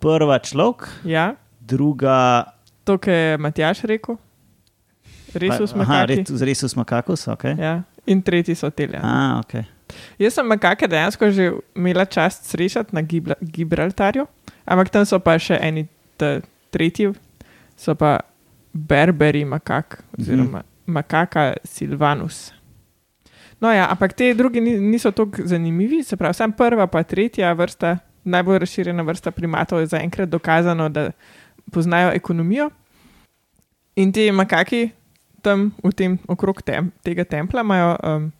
Prva 0.00 0.38
človek, 0.38 0.88
Ja, 1.04 1.34
druga. 1.60 2.44
to, 2.84 2.96
kar 2.96 3.12
je 3.12 3.38
Matjaš 3.38 3.84
rekel. 3.84 4.16
Resus 5.30 5.72
ret- 6.06 6.30
Resus 6.40 6.74
makakus, 6.74 7.28
ok. 7.28 7.44
Ja. 7.54 7.82
In 8.06 8.22
tretji 8.22 8.54
so 8.54 8.70
telja. 8.70 8.98
A, 8.98 9.38
okay. 9.38 9.64
Jaz 10.18 10.34
sem 10.34 10.46
makake 10.46 10.88
dejansko 10.88 11.30
že 11.30 11.44
imela 11.74 12.04
čast 12.04 12.44
srečati 12.44 12.90
na 12.90 13.02
Gibla, 13.02 13.34
Gibraltarju, 13.40 14.26
ampak 14.64 14.88
tam 14.88 15.04
so 15.04 15.18
pa 15.18 15.36
še 15.36 15.58
eni 15.60 15.86
tretji, 16.70 17.12
so 17.76 17.94
pa 17.94 18.20
berberi 18.72 19.44
makak, 19.44 20.02
oziroma 20.14 20.62
makaka 20.86 21.54
silvanus. 21.64 22.50
No, 23.60 23.68
ja, 23.68 23.86
ampak 23.86 24.12
te 24.12 24.34
drugi 24.34 24.60
ni- 24.60 24.78
niso 24.80 25.10
tako 25.10 25.42
zanimivi, 25.44 26.02
se 26.02 26.16
pravi, 26.16 26.34
sam 26.34 26.52
prva 26.52 26.86
pa 26.86 27.02
tretja 27.02 27.52
vrsta, 27.52 27.98
najbolj 28.24 28.58
razširjena 28.58 29.02
vrsta 29.02 29.30
primatov 29.30 29.80
je 29.80 29.86
zaenkrat 29.86 30.28
dokazano, 30.28 30.88
da 30.88 31.10
poznajo 31.72 32.12
ekonomijo. 32.14 32.70
In 33.96 34.12
ti 34.12 34.30
makaki 34.32 34.90
tam 35.42 35.70
v 35.84 35.92
tem 35.92 36.18
okrog 36.28 36.62
tem, 36.62 36.92
tega 37.02 37.24
templa 37.24 37.60
imajo 37.60 37.96
um, 38.02 38.32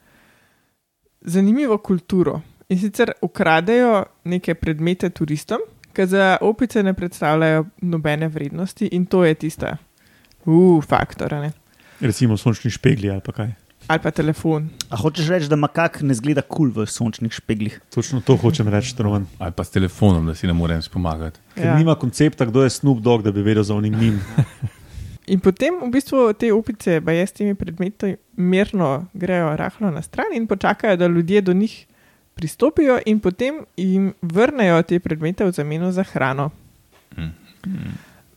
zanimivo 1.21 1.79
kulturo. 1.79 2.41
In 2.69 2.79
sicer 2.79 3.13
ukradejo 3.23 4.05
neke 4.25 4.55
predmete 4.55 5.11
turistom, 5.11 5.65
ki 5.93 6.07
za 6.07 6.37
opice 6.41 6.83
ne 6.83 6.95
predstavljajo 6.95 7.65
nobene 7.83 8.29
vrednosti, 8.29 8.87
in 8.93 9.07
to 9.07 9.25
je 9.25 9.35
tista, 9.35 9.77
uf, 10.47 10.87
faktor. 10.87 11.35
a 11.35 11.41
ne. 11.41 11.53
Recimo 12.01 12.37
sončni 12.37 12.71
špegli 12.71 13.11
ali 13.11 13.21
kaj. 13.21 13.53
Ali 13.91 13.99
pa 13.99 14.11
telefon. 14.15 14.69
A 14.87 14.95
hočeš 14.97 15.27
reči, 15.29 15.49
da 15.51 15.57
makak 15.59 15.99
ne 16.07 16.15
zgleda 16.15 16.45
kul 16.47 16.71
cool 16.71 16.85
v 16.85 16.87
sončnih 16.87 17.33
špeglih? 17.35 17.81
Točno 17.91 18.21
to 18.23 18.37
hočem 18.39 18.69
reči, 18.71 18.95
Roman. 18.99 19.27
Ali 19.43 19.51
pa 19.51 19.65
s 19.67 19.75
telefonom, 19.75 20.27
da 20.31 20.35
si 20.35 20.47
ne 20.47 20.55
morem 20.55 20.79
pomagati. 20.93 21.41
Ker 21.55 21.67
Ja. 21.67 21.75
nima 21.75 21.95
koncepta, 21.99 22.47
kdo 22.47 22.63
je 22.63 22.71
Snoop 22.71 23.03
Dogg, 23.03 23.25
da 23.27 23.33
bi 23.33 23.43
vedel 23.43 23.67
za 23.67 23.75
onim 23.75 23.99
njim. 23.99 24.21
In 25.35 25.41
potem 25.41 25.75
v 25.83 25.91
bistvu 25.91 26.33
te 26.39 26.53
opice, 26.53 27.01
pa 27.01 27.13
jaz 27.13 27.29
s 27.31 27.33
temi 27.33 27.55
predmeti, 27.55 28.17
mirno 28.37 29.07
grejo 29.15 29.57
rahlo 29.57 29.91
na 29.91 30.03
stran 30.03 30.27
in 30.35 30.47
počakajo, 30.47 30.97
da 30.97 31.07
ljudje 31.07 31.41
do 31.41 31.53
njih 31.53 31.87
pristopijo, 32.35 32.99
in 33.07 33.21
potem 33.21 33.55
jim 33.77 34.15
vrnejo 34.23 34.83
te 34.83 34.99
predmete 35.01 35.45
v 35.45 35.53
zameno 35.53 35.93
za 35.93 36.03
hrano. 36.03 36.51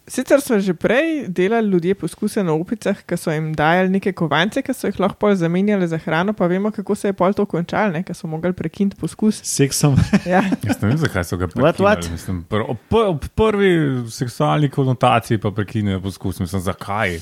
Sicer 0.07 0.41
so 0.43 0.59
že 0.59 0.73
prej 0.75 1.27
delali 1.31 1.69
ljudje 1.71 1.95
poskuse 1.95 2.43
na 2.43 2.51
opicah, 2.53 2.97
ki 3.07 3.17
so 3.17 3.31
jim 3.31 3.53
dajali 3.55 3.89
neke 3.89 4.11
kovance, 4.11 4.59
ki 4.61 4.73
so 4.75 4.89
jih 4.89 4.99
lahko 4.99 5.15
pol 5.21 5.35
zamenjali 5.39 5.87
za 5.87 5.97
hrano, 5.97 6.33
pa 6.35 6.47
vemo, 6.51 6.71
kako 6.75 6.95
se 6.95 7.07
je 7.07 7.15
pol 7.15 7.33
to 7.33 7.45
končalo, 7.47 8.01
ker 8.03 8.15
so 8.15 8.27
mogli 8.27 8.51
prekiniti 8.53 8.99
poskus. 8.99 9.39
Seksom. 9.47 9.95
Ja. 10.33 10.43
Jaz 10.63 10.81
ne 10.81 10.89
vem, 10.89 10.97
zakaj 10.97 11.23
so 11.27 11.37
ga 11.39 11.47
prekinili. 11.47 12.11
Mislim, 12.11 12.43
pr 12.49 12.65
ob, 12.67 12.83
pr 12.91 13.07
ob 13.13 13.25
prvi 13.35 13.71
seksualni 14.11 14.69
konotaciji 14.69 15.39
pa 15.39 15.51
prekinejo 15.55 16.01
poskus. 16.03 16.39
Mislim, 16.43 16.61
zakaj? 16.61 17.19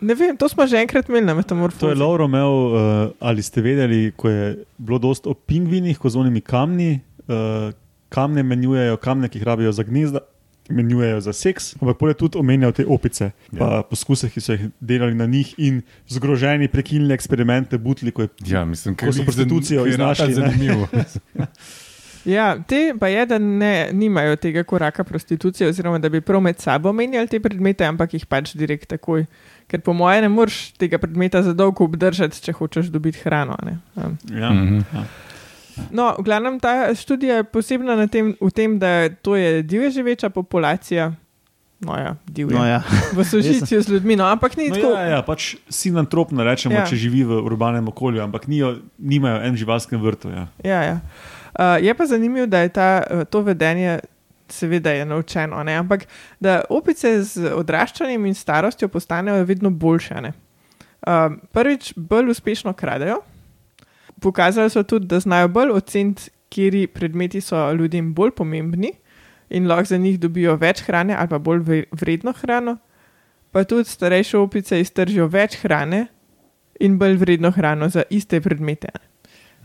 Ne 0.00 0.16
vem, 0.16 0.36
to 0.36 0.48
smo 0.48 0.66
že 0.66 0.80
enkrat 0.80 1.08
imeli 1.08 1.26
na 1.26 1.32
To 1.32 1.36
je 1.36 1.42
metamorfozi. 1.42 2.00
Lauro 2.00 2.24
imel, 2.24 2.48
uh, 2.48 3.10
ali 3.20 3.42
ste 3.42 3.60
vedeli, 3.60 4.12
ko 4.16 4.28
je 4.28 4.64
bilo 4.78 4.98
dosto 4.98 5.30
o 5.30 5.34
pingvinih, 5.34 5.98
ko 5.98 6.08
z 6.08 6.16
onimi 6.16 6.40
kamni, 6.40 7.00
uh, 7.28 7.72
kamne 8.08 8.42
menjujejo, 8.42 8.96
kamne, 8.96 9.28
ki 9.28 9.38
jih 9.38 9.46
rabijo 9.46 9.72
za 9.72 9.82
gnezda, 9.82 10.20
menjujejo 10.68 11.20
za 11.20 11.32
seks, 11.32 11.74
ampak 11.74 11.98
bolje 11.98 12.14
tudi 12.14 12.38
omenjajo 12.38 12.72
te 12.72 12.86
opice, 12.86 13.30
pa 13.50 13.64
Ja. 13.66 13.82
poskuse, 13.82 14.30
ki 14.30 14.40
so 14.40 14.52
jih 14.52 14.68
delali 14.80 15.14
na 15.14 15.26
njih 15.26 15.54
in 15.58 15.82
zgroženi 16.08 16.68
prekinili 16.68 17.14
eksperimente, 17.14 17.78
butli, 17.78 18.10
ko 18.10 18.22
je 18.22 18.28
Ja, 18.46 18.64
mislim, 18.64 18.94
Ko 18.94 19.12
so 19.12 19.22
prostitucijo 19.22 19.86
iznašli, 19.86 20.34
zanimivo. 20.34 20.88
Ja, 22.24 22.56
te 22.58 22.94
pa 22.96 23.08
je, 23.08 23.26
da 23.26 23.38
ne, 23.38 23.88
nimajo 23.92 24.36
tega 24.36 24.62
koraka 24.62 25.04
prostitucije, 25.04 25.68
oziroma 25.68 25.98
da 25.98 26.08
bi 26.08 26.20
prav 26.20 26.40
med 26.40 26.56
sabo 26.58 26.92
menjali 26.92 27.28
te 27.28 27.40
predmete, 27.40 27.84
ampak 27.84 28.14
jih 28.14 28.24
pač 28.26 28.54
direkt 28.54 28.88
takoj. 28.88 29.26
Ker 29.66 29.80
po 29.80 29.92
mojem 29.92 30.22
ne 30.22 30.28
moreš 30.30 30.72
tega 30.72 30.98
predmeta 30.98 31.42
za 31.42 31.52
dolgo 31.52 31.84
obdržati, 31.84 32.40
če 32.40 32.52
hočeš 32.52 32.86
dobiti 32.86 33.18
hrano. 33.18 33.52
a 33.52 33.64
ne. 33.64 33.78
Um. 33.96 34.16
ja, 34.32 34.50
Mhm. 34.50 34.80
ja. 34.94 35.04
No, 35.90 36.14
v 36.18 36.22
glavnem 36.22 36.60
ta 36.60 36.94
študija 36.94 37.36
je 37.36 37.44
posebna 37.44 37.96
na 37.96 38.06
tem, 38.06 38.36
v 38.40 38.50
tem, 38.50 38.78
da 38.78 39.08
to 39.08 39.36
je 39.36 39.62
divje 39.62 39.90
živeča 39.90 40.30
populacija. 40.30 41.12
No, 41.80 41.96
ja, 41.98 42.14
divje. 42.26 42.56
No, 42.56 42.64
ja. 42.64 42.80
V 43.12 43.24
sožitju 43.24 43.82
z 43.82 43.88
ljudmi, 43.88 44.16
no, 44.16 44.24
ampak 44.24 44.56
ni 44.56 44.68
No, 44.68 44.74
tako. 44.74 44.90
ja, 44.92 45.00
ja, 45.00 45.22
pač 45.22 45.56
sinantropno 45.68 46.44
rečemo, 46.44 46.74
Ja. 46.74 46.86
če 46.86 46.96
živi 46.96 47.24
v 47.24 47.42
urbanem 47.42 47.88
okolju, 47.88 48.22
ampak 48.22 48.46
nijo, 48.46 48.78
nimajo 48.98 49.42
en 49.42 49.56
živalskem 49.56 50.00
vrtu. 50.00 50.30
Ja. 50.30 50.46
Ja, 50.64 50.80
ja. 50.82 50.96
Uh, 51.54 51.76
je 51.78 51.94
pa 51.94 52.06
zanimivo, 52.06 52.46
da 52.46 52.58
je 52.58 52.68
ta, 52.68 53.02
uh, 53.02 53.24
to 53.24 53.40
vedenje, 53.42 53.98
seveda, 54.48 54.90
je 54.90 55.04
naučeno, 55.04 55.62
ne? 55.62 55.74
ampak 55.74 56.06
da 56.40 56.62
opice 56.70 57.22
z 57.22 57.52
odraščanjem 57.52 58.26
in 58.26 58.34
starostjo 58.34 58.88
postanejo 58.88 59.44
vedno 59.44 59.70
boljše. 59.70 60.14
ne. 60.20 60.32
Uh, 61.06 61.36
prvič, 61.52 61.92
bolj 61.96 62.30
uspešno 62.30 62.72
kradejo. 62.72 63.20
Pokazali 64.24 64.72
so 64.72 64.82
tudi, 64.82 65.06
da 65.06 65.20
znajo 65.20 65.50
bolj 65.52 65.74
oceniti, 65.76 66.30
kateri 66.54 66.86
predmeti 66.86 67.40
so 67.40 67.72
ljudem 67.72 68.14
bolj 68.14 68.30
pomembni 68.30 68.92
in 69.50 69.66
lahko 69.66 69.84
za 69.84 69.96
njih 69.96 70.20
dobijo 70.20 70.56
več 70.56 70.82
hrane 70.82 71.14
ali 71.14 71.28
pa 71.28 71.38
bolj 71.38 71.84
vredno 71.92 72.32
hrano. 72.32 72.76
Pa 73.50 73.64
tudi 73.64 73.84
starejše 73.84 74.38
opice 74.38 74.80
iztržijo 74.80 75.26
več 75.26 75.58
hrane 75.62 76.06
in 76.80 76.98
bolj 76.98 77.16
vredno 77.16 77.50
hrano 77.50 77.88
za 77.88 78.02
iste 78.10 78.40
predmete. 78.40 78.88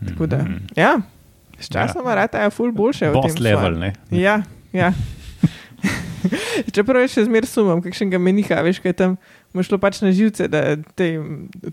Tako 0.08 0.26
da, 0.26 0.44
ja, 0.76 1.00
sčasoma 1.60 2.10
ja. 2.10 2.14
ratajo 2.14 2.50
ful 2.50 2.72
boljše 2.72 3.10
od 3.10 3.22
Boss 3.22 3.40
level, 3.40 3.78
ne? 3.78 3.92
Ja, 4.10 4.42
ja. 4.72 4.92
Čeprav 6.74 7.02
je 7.02 7.08
še 7.08 7.24
zmeraj 7.26 7.50
sumom, 7.50 7.82
kakšnega 7.82 8.18
meniha, 8.20 8.62
veš, 8.64 8.80
kaj 8.84 8.94
tam 8.96 9.16
mu 9.52 9.60
je 9.60 9.68
šlo 9.68 9.78
pač 9.82 10.00
na 10.04 10.12
živce, 10.14 10.48
da 10.48 10.76
te 10.94 11.12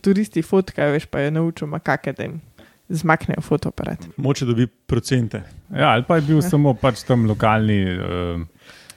turisti 0.02 0.42
fotkajo, 0.42 0.96
veš, 0.96 1.08
pa 1.12 1.24
je 1.24 1.32
naučil 1.32 1.70
makake, 1.72 2.16
da 2.18 2.28
jim 2.28 2.40
zmaknejo 2.90 3.42
fotoaparat. 3.42 4.08
Moče 4.18 4.46
dobi 4.46 4.68
procente. 4.68 5.44
Ja, 5.70 5.90
ali 5.90 6.04
pa 6.04 6.16
je 6.16 6.22
bil 6.24 6.42
samo 6.42 6.74
pač 6.74 7.04
tam 7.04 7.26
lokalni 7.26 7.82
uh, 7.86 8.42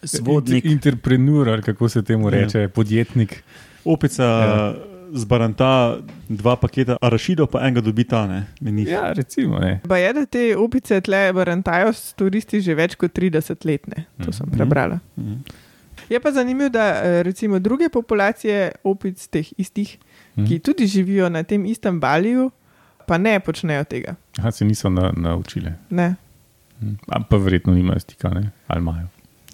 Svodnik. 0.02 0.64
interpreneur, 0.66 1.48
ali 1.48 1.62
kako 1.62 1.88
se 1.88 2.02
temu 2.02 2.30
reče, 2.30 2.68
podjetnik. 2.68 3.42
Opica 3.84 4.22
Ja. 4.22 4.46
ja. 4.46 4.74
zbaranta 5.12 5.98
dva 6.28 6.56
paketa 6.56 6.94
arašidov, 6.98 7.46
pa 7.46 7.60
enega 7.60 7.80
dobi 7.80 8.04
ta, 8.04 8.26
ne, 8.26 8.46
meni. 8.60 8.84
Ja, 8.84 9.12
recimo. 9.12 9.58
Ne. 9.58 9.80
Pa 9.82 9.96
je, 9.96 10.12
da 10.12 10.26
te 10.26 10.56
opice 10.56 11.00
tle 11.00 11.32
barantajo 11.32 11.90
s 11.90 12.12
turisti 12.12 12.60
že 12.60 12.74
več 12.74 12.94
kot 12.94 13.10
30 13.12 13.64
let, 13.64 13.88
ne? 13.88 14.04
to 14.16 14.30
sem 14.30 14.46
Mhm. 14.46 14.54
prebrala. 14.54 15.00
Mhm. 15.16 15.34
Je 16.08 16.20
pa 16.20 16.30
zanimivo, 16.30 16.68
da 16.68 16.84
eh, 16.96 17.22
recimo 17.22 17.58
druge 17.58 17.88
populacije 17.88 18.72
opic, 18.84 19.26
teh 19.26 19.52
istih, 19.56 19.98
Mhm. 20.36 20.46
ki 20.46 20.58
tudi 20.60 20.86
živijo 20.86 21.28
na 21.28 21.42
tem 21.42 21.66
istem 21.66 22.00
baliju, 22.00 22.50
pa 23.10 23.18
ne 23.18 23.40
počnejo 23.40 23.84
tega. 23.84 24.14
Aha, 24.38 24.50
se 24.50 24.64
niso 24.64 24.86
na, 24.88 25.10
naučili. 25.12 25.72
Ne, 25.90 26.14
Hm. 26.80 26.94
A 27.08 27.18
pa 27.20 27.36
verjetno 27.36 27.74
nimajo 27.74 28.00
stika, 28.00 28.30
ne? 28.30 28.46
ali 28.66 28.80
imajo. 28.80 29.08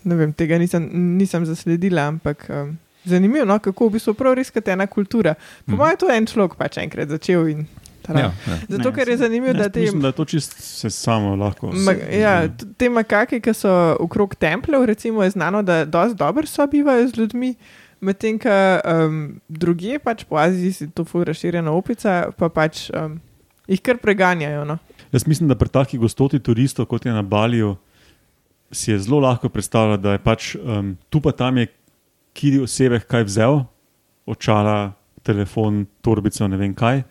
ne 0.04 0.14
vem, 0.14 0.30
tega 0.32 0.58
nisem, 0.58 0.84
nisem 1.18 1.42
zasledila, 1.44 2.04
ampak 2.06 2.44
um, 2.48 2.76
zanimivo, 3.04 3.42
no, 3.44 3.56
kako 3.58 3.88
v 3.88 3.96
bistvu 3.96 4.14
prav 4.14 4.34
res 4.34 4.50
kot 4.50 4.68
ena 4.68 4.86
kultura. 4.86 5.32
Po 5.34 5.40
Mhm. 5.66 5.76
mojem 5.76 5.90
je 5.90 5.98
to 5.98 6.10
en 6.12 6.26
človek 6.26 6.54
pač 6.54 6.78
enkrat 6.78 7.08
začel 7.08 7.48
in 7.48 7.64
tada. 8.02 8.20
Ja, 8.20 8.30
ja. 8.46 8.58
Zato, 8.68 8.88
Ne, 8.88 8.94
ker 8.94 9.08
je 9.08 9.16
zanimivo, 9.16 9.52
da 9.54 9.64
Jaz 9.64 9.72
te. 9.72 9.80
Mislim, 9.80 10.00
da 10.00 10.08
je 10.08 10.12
to 10.12 10.24
čist 10.26 10.54
se 10.54 10.90
samo 10.90 11.34
lahko. 11.36 11.72
Ma, 11.74 11.92
ja, 12.12 12.46
te 12.76 12.88
makake, 12.88 13.40
ki 13.40 13.54
so 13.54 13.74
okrog 13.98 14.34
templjev, 14.36 14.84
recimo, 14.84 15.22
je 15.22 15.30
znano, 15.32 15.62
da 15.64 15.84
dosti 15.84 16.14
dobro 16.16 16.46
sobivajo 16.46 17.08
z 17.08 17.16
ljudmi, 17.16 17.54
medtem 18.00 18.38
ko 18.38 18.54
um, 18.86 19.18
druge, 19.48 19.98
pač 19.98 20.22
po 20.24 20.36
Aziji, 20.36 20.86
to 20.88 21.02
fura 21.04 21.34
širjena 21.34 21.72
opica, 21.72 22.30
pa 22.30 22.48
pač 22.48 22.86
um, 22.92 23.18
jih 23.66 23.82
kar 23.82 23.98
preganjajo. 24.02 24.64
No. 24.64 24.78
Jaz 25.12 25.26
mislim, 25.26 25.48
da 25.48 25.58
pri 25.58 25.68
taki 25.68 25.98
gostoti 25.98 26.40
turistov, 26.40 26.86
kot 26.90 27.06
je 27.06 27.12
na 27.12 27.22
Baliju, 27.22 27.76
si 28.70 28.90
je 28.90 28.98
zelo 28.98 29.20
lahko 29.20 29.48
predstavljati, 29.48 30.02
da 30.02 30.12
je 30.12 30.22
pač 30.22 30.54
um, 30.56 30.96
tu 31.10 31.20
pa 31.20 31.32
tam 31.32 31.58
je 31.58 31.68
kiri 32.36 32.60
osebek 32.60 33.06
kaj 33.06 33.24
vzel, 33.24 33.62
očala, 34.26 34.92
telefon, 35.22 35.86
torbico, 36.02 36.48
ne 36.48 36.58
vem 36.60 36.74
kaj, 36.74 37.02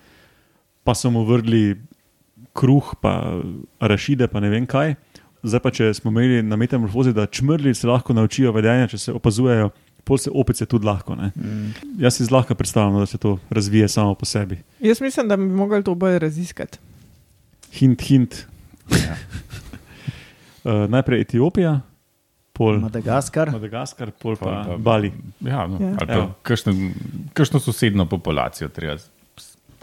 pa 0.84 0.96
so 0.96 1.10
mu 1.12 1.24
vrgli 1.26 1.76
kruh, 2.56 2.94
pa 3.02 3.42
arašide, 3.84 4.28
pa 4.32 4.40
ne 4.40 4.52
vem 4.52 4.68
kaj. 4.68 4.96
Zdaj 5.46 5.62
pa, 5.62 5.72
če 5.74 5.92
smo 5.94 6.10
imeli 6.14 6.42
na 6.46 6.58
metamorfozi, 6.58 7.14
da 7.14 7.28
čmrli 7.28 7.76
se 7.76 7.88
lahko 7.88 8.16
naučijo 8.18 8.54
vedenja, 8.56 8.88
če 8.90 8.98
se 8.98 9.14
opazujejo, 9.14 9.70
pol 10.06 10.18
se 10.18 10.30
opice 10.32 10.66
tudi 10.66 10.86
lahko. 10.86 11.16
Ne? 11.16 11.32
Mm. 11.36 11.74
Jaz 11.98 12.16
si 12.16 12.26
zlahka 12.26 12.56
predstavljam, 12.56 13.00
da 13.00 13.06
se 13.06 13.18
to 13.18 13.38
razvije 13.50 13.88
samo 13.90 14.14
po 14.14 14.26
sebi. 14.26 14.60
Jaz 14.80 15.02
mislim, 15.02 15.28
da 15.28 15.38
bi 15.38 15.44
mogli 15.46 15.84
to 15.84 15.96
bolj 15.96 16.20
raziskati. 16.20 16.78
Hint, 17.74 18.02
hint. 18.02 18.36
Ja. 18.88 19.16
Uh, 20.64 20.72
najprej 20.90 21.22
Etiopija, 21.22 21.80
pol 22.54 22.80
Madagaskar. 22.80 23.52
Madagaskar, 23.52 24.12
pol 24.14 24.36
pa, 24.36 24.46
Pol 24.46 24.54
pa 24.56 24.64
pa- 24.66 24.78
Bali. 24.80 25.12
Ja, 25.42 25.68
no, 25.68 25.78
Ja. 25.78 25.88
ali 25.92 26.08
pa 26.08 26.14
Evo. 26.14 26.32
kakšno, 26.42 26.74
kakšno 27.34 27.60
sosedno 27.60 28.06
populacijo 28.06 28.70
treba. 28.70 28.98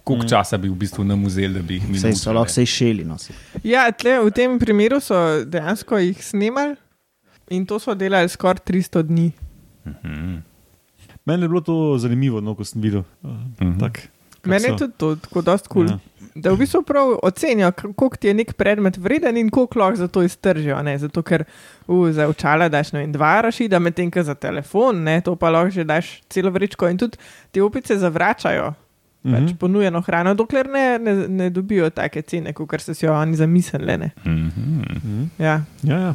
Koliko 0.04 0.24
Mm. 0.24 0.28
časa 0.28 0.56
bi 0.58 0.68
v 0.68 0.74
bistvu 0.74 1.04
nam 1.04 1.24
vzeli, 1.24 1.54
da 1.54 1.62
bi 1.62 1.74
jih 1.74 1.88
mi 1.88 1.98
Sej 1.98 2.14
so 2.14 2.32
lahko 2.32 2.50
se 2.50 2.66
šeli. 2.66 3.04
No. 3.04 3.18
saj. 3.18 3.36
Ja, 3.62 3.90
tle, 3.92 4.16
v 4.20 4.30
tem 4.30 4.58
primeru 4.58 4.98
so 4.98 5.14
dejansko 5.44 5.98
jih 5.98 6.18
snemali 6.20 6.74
in 7.50 7.66
to 7.66 7.78
so 7.78 7.94
delali 7.94 8.28
skoraj 8.28 8.58
300 8.62 9.02
dni. 9.02 9.28
Mhm. 9.86 10.36
Meni 11.24 11.42
je 11.42 11.48
bilo 11.48 11.60
to 11.60 11.98
zanimivo, 11.98 12.40
no, 12.40 12.54
ko 12.54 12.64
sem 12.64 12.82
videl. 12.82 13.02
Uh, 13.22 13.30
Mhm. 13.60 13.78
tak, 13.78 13.92
kako 14.32 14.48
Meni 14.48 14.64
je 14.64 14.76
tudi 14.76 14.92
to 14.96 15.16
tako 15.16 15.42
dosti 15.42 15.68
kul. 15.68 15.84
Ja. 15.84 15.88
Cool. 15.88 15.98
Da 16.34 16.50
v 16.50 16.56
bistvu 16.56 16.82
prav 16.82 17.18
ocenijo, 17.22 17.72
koliko 17.72 18.16
ti 18.16 18.26
je 18.26 18.34
nek 18.34 18.52
predmet 18.54 18.96
vreden 18.96 19.36
in 19.36 19.50
koliko 19.50 19.78
lahko 19.78 19.96
za 19.96 20.08
to 20.08 20.22
iztržijo. 20.22 20.82
Ne? 20.82 20.98
Zato, 20.98 21.22
ker 21.22 21.44
uh, 21.86 22.10
za 22.10 22.26
očala 22.26 22.68
daš 22.68 22.92
vem, 22.92 23.12
dva 23.12 23.40
rašida, 23.40 23.78
medtem 23.78 24.10
ko 24.10 24.22
za 24.22 24.34
telefon, 24.34 25.02
ne? 25.02 25.20
to 25.20 25.36
pa 25.36 25.50
lahko 25.50 25.70
že 25.70 25.84
daš 25.84 26.22
celo 26.28 26.50
vrečko. 26.50 26.88
In 26.88 26.98
tudi 26.98 27.18
te 27.50 27.62
opice 27.62 27.96
zavračajo 27.96 28.74
pač 29.24 29.52
ponujeno 29.56 30.00
hrano, 30.00 30.34
dokler 30.34 30.66
ne, 30.66 30.98
ne, 30.98 31.28
ne 31.28 31.50
dobijo 31.50 31.90
take 31.90 32.22
cene, 32.22 32.52
kot 32.52 32.80
so 32.80 32.94
si 32.94 33.06
jo 33.06 33.12
oni 33.14 33.36
zamislili. 33.36 33.96
ne. 33.98 34.10
Mhm. 34.24 34.80
Mhm. 34.90 35.24
Ja. 35.38 35.62
Ja, 35.82 35.98
ja. 35.98 36.14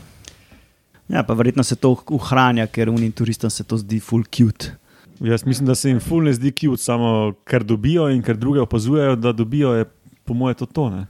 Ja, 1.10 1.24
pa 1.24 1.34
verjetno 1.34 1.64
se 1.64 1.76
to 1.76 1.94
uhranja, 2.10 2.68
ker 2.68 2.90
unim 2.90 3.12
turistom 3.12 3.50
se 3.50 3.64
to 3.64 3.78
zdi 3.78 4.00
full 4.00 4.24
cute. 4.26 4.74
Jaz 5.20 5.46
mislim, 5.46 5.66
da 5.66 5.76
se 5.76 5.90
jim 5.90 6.00
ful 6.00 6.24
ne 6.24 6.34
zdi 6.34 6.52
cute, 6.52 6.78
samo 6.80 7.14
ker 7.44 7.64
dobijo 7.64 8.10
in 8.10 8.22
ker 8.22 8.38
druge 8.38 8.60
opazujejo, 8.60 9.16
da 9.16 9.32
dobijo, 9.32 9.74
je 9.74 9.86
po 10.24 10.34
mojem 10.34 10.56
to 10.56 10.66
to. 10.68 10.90
Ne? 10.90 11.06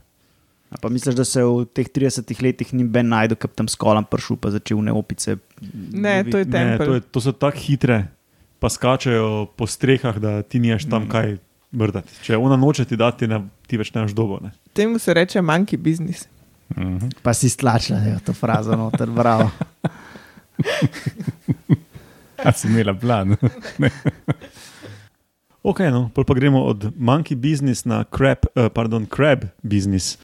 A 0.70 0.76
pa 0.76 0.88
misliš, 0.88 1.14
da 1.14 1.24
se 1.24 1.42
v 1.42 1.64
teh 1.66 1.88
30 1.88 2.42
letih 2.42 2.72
ni 2.72 2.84
ben 2.84 3.08
najdel, 3.08 3.36
ki 3.36 3.48
tam 3.48 3.68
s 3.68 3.74
kolom 3.74 4.04
prišel, 4.04 4.36
pa 4.36 4.50
začel 4.50 4.80
ne 4.80 4.92
opice. 4.92 5.36
Ne, 5.92 6.22
to 6.24 6.38
je 6.38 6.44
Ne, 6.44 6.50
tempelj. 6.52 6.86
to, 6.86 6.94
je, 6.94 7.00
to 7.02 7.20
so 7.20 7.32
tako 7.32 7.58
hitre, 7.58 7.98
pa 8.58 8.68
skačejo 8.68 9.28
po 9.56 9.66
strehah, 9.66 10.16
da 10.16 10.42
ti 10.42 10.58
nimaš 10.58 10.84
tam 10.84 11.02
Mm. 11.02 11.08
kaj 11.08 11.36
brdati. 11.70 12.12
Če 12.22 12.36
ona 12.36 12.56
noče 12.56 12.84
ti 12.84 12.96
dati, 12.96 13.26
ne, 13.26 13.40
ti 13.66 13.76
več 13.76 13.92
nemaš 13.92 14.12
dobo. 14.12 14.38
Ne? 14.40 14.52
Temu 14.72 14.98
se 14.98 15.14
reče 15.14 15.40
monkey 15.40 15.76
business. 15.76 16.28
Mhm. 16.70 17.08
Pa 17.22 17.32
si 17.32 17.48
stlačila 17.48 17.98
jo, 18.00 18.18
to 18.20 18.32
frazo 18.32 18.76
noter, 18.76 19.08
bravo. 19.10 19.50
A 22.46 22.52
si 22.52 22.68
imela 22.68 22.94
plan? 22.94 23.36
Ok, 25.68 25.82
no, 25.90 26.06
pol 26.14 26.24
pa 26.24 26.32
gremo 26.38 26.62
od 26.70 26.94
monkey 26.96 27.36
business 27.36 27.84
na 27.84 28.06
crab, 28.08 28.46
uh, 28.54 28.70
pardon, 28.72 29.04
crab 29.10 29.42
business. 29.60 30.16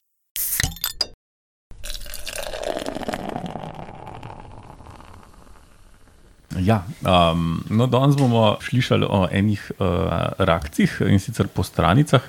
Ja, 6.63 6.87
um, 7.03 7.65
no, 7.69 7.91
danes 7.91 8.17
bomo 8.17 8.55
slišali 8.63 9.05
o 9.11 9.27
enih 9.27 9.73
uh, 9.77 10.39
rakcih 10.39 11.03
in 11.11 11.19
sicer 11.19 11.51
po 11.51 11.67
stranicah. 11.67 12.23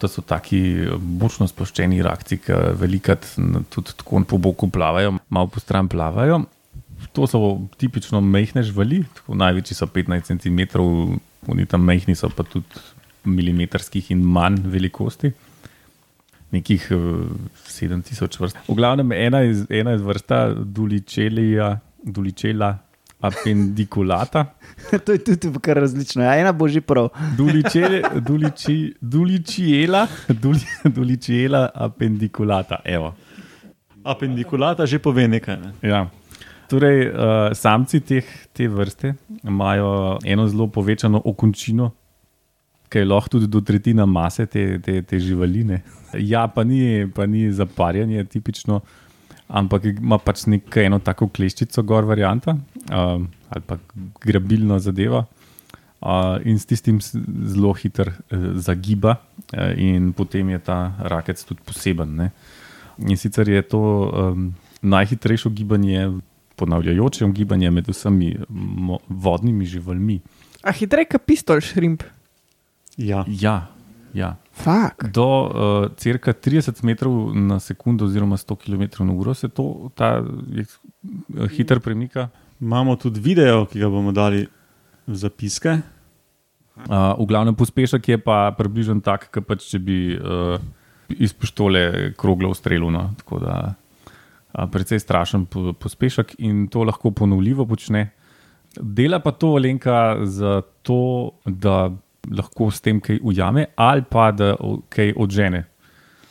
To 0.00 0.08
so 0.08 0.24
taki 0.24 0.88
močno 0.98 1.46
sploščeni 1.46 2.00
rakci, 2.02 2.40
ki 2.42 2.58
velikrat 2.80 3.28
tudi 3.70 3.92
tako 3.92 4.24
po 4.24 4.40
boku 4.40 4.70
plavajo, 4.72 5.18
malo 5.28 5.52
po 5.52 5.60
stran 5.60 5.86
plavajo. 5.92 6.42
To 7.12 7.26
so 7.26 7.38
tipično 7.76 8.20
mehne 8.24 8.62
živali, 8.64 9.02
tako 9.14 9.34
največji 9.36 9.74
so 9.76 9.86
15 9.86 10.30
cm, 10.32 10.60
oni 11.46 11.66
tam 11.66 11.84
mehni 11.84 12.14
so 12.16 12.30
pa 12.32 12.42
tudi 12.42 12.66
milimetrskih 13.24 14.10
in 14.10 14.22
manj 14.24 14.62
velikosti. 14.64 15.32
Nekih 16.52 16.86
uh, 16.90 17.28
7000 17.68 18.40
vrst. 18.40 18.56
V 18.68 18.74
glavnem 18.76 19.12
ena 19.12 19.42
iz, 19.44 19.62
ena 19.70 19.94
iz 19.94 20.02
vrsta 20.04 20.54
Duličelija, 20.54 21.68
Duličela 22.04 22.78
appendiculata, 23.22 24.44
to 25.04 25.12
je 25.12 25.20
tudi 25.24 25.52
kar 25.62 25.76
različno. 25.78 26.24
Ja, 26.24 26.34
ena 26.40 26.52
bo 26.52 26.68
že 26.68 26.80
prav. 26.80 27.08
duliciele- 27.38 28.02
dulici- 28.20 28.94
duliciela, 29.00 30.06
duli- 30.28 30.90
duliciela 30.90 31.68
appendiculata. 31.74 32.80
Evo. 32.84 33.14
Appendikulata 34.04 34.86
že 34.86 34.98
pove 34.98 35.28
nekaj. 35.28 35.56
Ne? 35.56 35.72
Ja. 35.82 36.08
Torej, 36.72 37.02
uh, 37.12 37.52
samci 37.52 38.00
teh, 38.00 38.24
te 38.56 38.64
vrste 38.68 39.10
imajo 39.44 40.18
eno 40.24 40.46
zelo 40.48 40.70
povečano 40.72 41.20
okončino, 41.28 41.90
ki 42.88 43.02
je 43.02 43.08
lahko 43.08 43.34
tudi 43.34 43.48
do 43.52 43.60
tretjine 43.60 44.06
mase 44.08 44.46
te, 44.48 44.78
te, 44.80 45.02
te 45.04 45.20
živaline. 45.20 45.82
Ja, 46.16 46.46
pa 46.48 46.64
ni, 46.64 47.04
pa 47.12 47.26
ni 47.28 47.44
zaparjanje 47.52 48.24
tipično, 48.32 48.80
ampak 49.52 49.90
ima 49.90 50.16
pač 50.16 50.46
neko 50.48 50.80
eno 50.80 51.02
tako 51.04 51.28
kleščico, 51.28 51.84
gor 51.84 52.08
varianta 52.08 52.56
uh, 52.56 53.20
ali 53.52 53.68
pa 53.68 53.76
grabilno 54.24 54.80
zadeva. 54.80 55.26
Uh, 56.02 56.40
in 56.48 56.56
s 56.58 56.66
tistim 56.66 56.96
zelo 57.04 57.76
hiter 57.78 58.08
uh, 58.10 58.48
zagiba, 58.56 59.18
uh, 59.52 59.70
in 59.76 60.10
potem 60.16 60.56
je 60.56 60.64
ta 60.72 60.80
rakec 60.98 61.44
tudi 61.44 61.60
poseben. 61.68 62.16
Ne? 62.16 62.32
In 62.98 63.20
sicer 63.20 63.48
je 63.48 63.62
to 63.62 63.82
um, 64.08 64.54
najhitrejše 64.82 65.52
gibanje, 65.52 66.08
ponavljajoče 66.62 67.28
gibanje 67.34 67.70
med 67.70 67.90
vsemi 67.90 68.32
vodnimi 69.08 69.66
živalmi. 69.66 70.20
A 70.62 70.72
hitreje 70.72 71.10
kot 71.10 71.26
pistol 71.26 71.60
šrimp. 71.64 72.04
Ja. 72.96 73.24
Ja, 73.26 73.66
ja. 74.14 74.36
Fak. 74.52 75.08
Do 75.14 75.26
uh, 75.26 75.88
cirka 75.96 76.34
30 76.36 76.84
metrov 76.84 77.32
na 77.34 77.58
sekundo, 77.60 78.04
oziroma 78.04 78.36
100 78.36 78.56
km 78.60 79.04
na 79.08 79.12
uro, 79.12 79.34
se 79.34 79.48
to, 79.48 79.90
ta 79.96 80.20
je, 80.52 80.66
uh, 80.66 81.48
hiter 81.50 81.80
premika. 81.80 82.28
Imamo 82.60 82.96
tudi 82.96 83.20
video, 83.20 83.64
ki 83.66 83.80
ga 83.80 83.88
bomo 83.90 84.12
dali 84.12 84.44
v 85.06 85.16
zapiske. 85.16 85.80
Uh, 86.82 87.16
v 87.18 87.26
glavnem 87.28 87.56
pospešek 87.56 88.08
je 88.08 88.18
pa 88.22 88.52
približno 88.56 89.00
tak, 89.04 89.30
kot 89.32 89.48
pač, 89.48 89.66
če 89.72 89.80
bi 89.82 89.98
uh, 90.14 90.60
iz 91.18 91.32
pištole 91.32 92.12
kroglo 92.16 92.52
ustrelil. 92.52 92.92
No. 92.92 93.08
Tako 93.18 93.40
da 93.42 93.56
precej 94.52 95.00
strašen 95.00 95.46
po, 95.46 95.72
pospešek 95.72 96.34
in 96.38 96.66
to 96.68 96.84
lahko 96.84 97.10
ponovljivo 97.10 97.66
počne. 97.66 98.10
Dela 98.76 99.20
pa 99.20 99.32
to 99.32 99.56
Alenka 99.56 100.16
zato, 100.24 101.32
da 101.44 101.90
lahko 102.30 102.70
s 102.70 102.80
tem 102.80 103.00
kaj 103.00 103.18
ujame 103.22 103.66
ali 103.76 104.04
pa 104.08 104.30
da 104.32 104.54
kaj 104.88 105.14
odžene. 105.16 105.64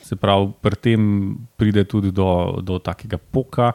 Se 0.02 0.16
pravi, 0.16 0.52
pri 0.62 0.76
tem 0.76 1.02
pride 1.58 1.86
tudi 1.86 2.12
do, 2.12 2.60
do 2.62 2.80
takega 2.80 3.18
poka, 3.18 3.72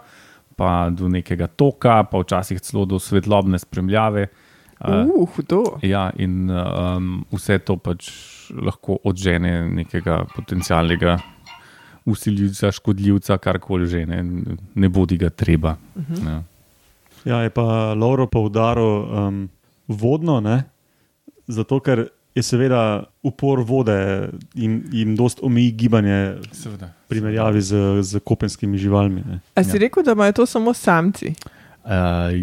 pa 0.57 0.91
do 0.91 1.09
nekega 1.09 1.47
toka, 1.47 2.03
pa 2.05 2.19
včasih 2.19 2.61
celo 2.61 2.85
do 2.85 2.99
svetlobne 2.99 3.59
spremljave. 3.59 4.27
Uh, 4.27 4.47
Uh, 4.81 5.29
hudo. 5.37 5.79
Ja, 5.83 6.11
in 6.21 6.51
um, 6.51 7.25
vse 7.33 7.57
to 7.65 7.79
pač 7.81 8.11
lahko 8.53 8.99
odžene 9.09 9.65
nekega 9.73 10.27
potencialnega 10.35 11.17
usiljivca, 12.07 12.73
škodljivca, 12.73 13.39
karkoli 13.39 13.87
že, 13.87 14.07
ne, 14.07 14.23
ne 14.75 14.89
bodi 14.89 15.17
ga 15.17 15.31
treba. 15.31 15.77
Uh 15.95 16.03
-huh. 16.03 16.27
ja. 16.29 16.43
Ja, 17.25 17.41
je 17.43 17.51
pa 17.51 17.95
Lauro 17.95 18.27
poudaril 18.27 18.87
um, 19.03 19.49
vodno, 19.89 20.41
ne? 20.41 20.65
zato 21.47 21.81
ker 21.81 22.09
je 22.35 22.43
seveda 22.43 23.05
upor 23.23 23.61
vode 23.65 24.29
in 24.55 24.83
jim 24.93 25.17
dost 25.17 25.39
omeji 25.43 25.71
gibanje 25.73 26.37
Seveda. 26.53 26.87
v 26.87 27.09
primerjavi 27.09 27.61
z, 27.61 28.03
z 28.03 28.21
kopenskimi 28.25 28.79
živalmi. 28.79 29.23
Ne? 29.27 29.41
A 29.55 29.65
si 29.65 29.77
Ja. 29.77 29.81
rekel, 29.81 30.03
da 30.03 30.13
imajo 30.13 30.33
to 30.33 30.47
samo 30.47 30.75
samci? 30.75 31.35
Uh, 31.85 31.91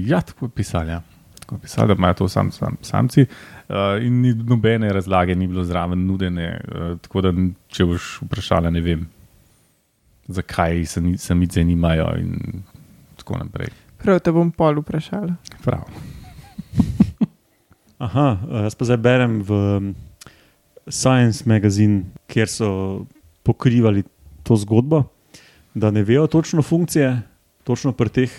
ja, 0.08 0.22
tako 0.22 0.46
je 0.46 0.50
pisali. 0.50 0.90
Ja. 0.90 1.02
Tako 1.40 1.56
je 1.56 1.60
pisali, 1.60 1.88
da 1.88 1.94
imajo 1.94 2.14
to 2.14 2.28
sam, 2.28 2.52
sam, 2.52 2.78
samci. 2.82 3.26
Uh, 3.70 3.76
in 4.04 4.22
ni 4.22 4.34
nobene 4.34 4.94
razlage, 4.94 5.36
ni 5.36 5.48
bilo 5.48 5.64
zraven 5.64 6.06
nudene. 6.06 6.62
Uh, 6.68 7.00
tako 7.00 7.22
da, 7.22 7.34
če 7.68 7.86
boš 7.86 8.20
vprašala, 8.22 8.70
ne 8.70 8.82
vem, 8.82 9.08
zakaj 10.28 10.86
se 10.86 11.02
samice 11.18 11.64
nimajo 11.64 12.08
in 12.20 12.64
tako 13.16 13.38
naprej. 13.38 13.68
Prav 14.04 14.20
te 14.20 14.32
bom 14.32 14.52
pol 14.52 14.82
vprašala. 14.82 15.36
Prav. 15.64 15.84
Aha, 18.06 18.28
eh, 18.52 18.64
jaz 18.68 18.76
pa 18.76 18.86
zdaj 18.86 19.00
berem 19.00 19.42
v 19.42 19.52
um, 19.52 19.94
Science 20.88 21.48
magazine, 21.48 22.04
kjer 22.28 22.50
so 22.52 22.70
pokrivali 23.44 24.04
to 24.44 24.58
zgodbo, 24.60 25.06
da 25.74 25.92
ne 25.92 26.04
vejo 26.04 26.28
točno 26.28 26.62
funkcije, 26.62 27.22
točno 27.64 27.94
pri 27.96 28.10
teh, 28.10 28.34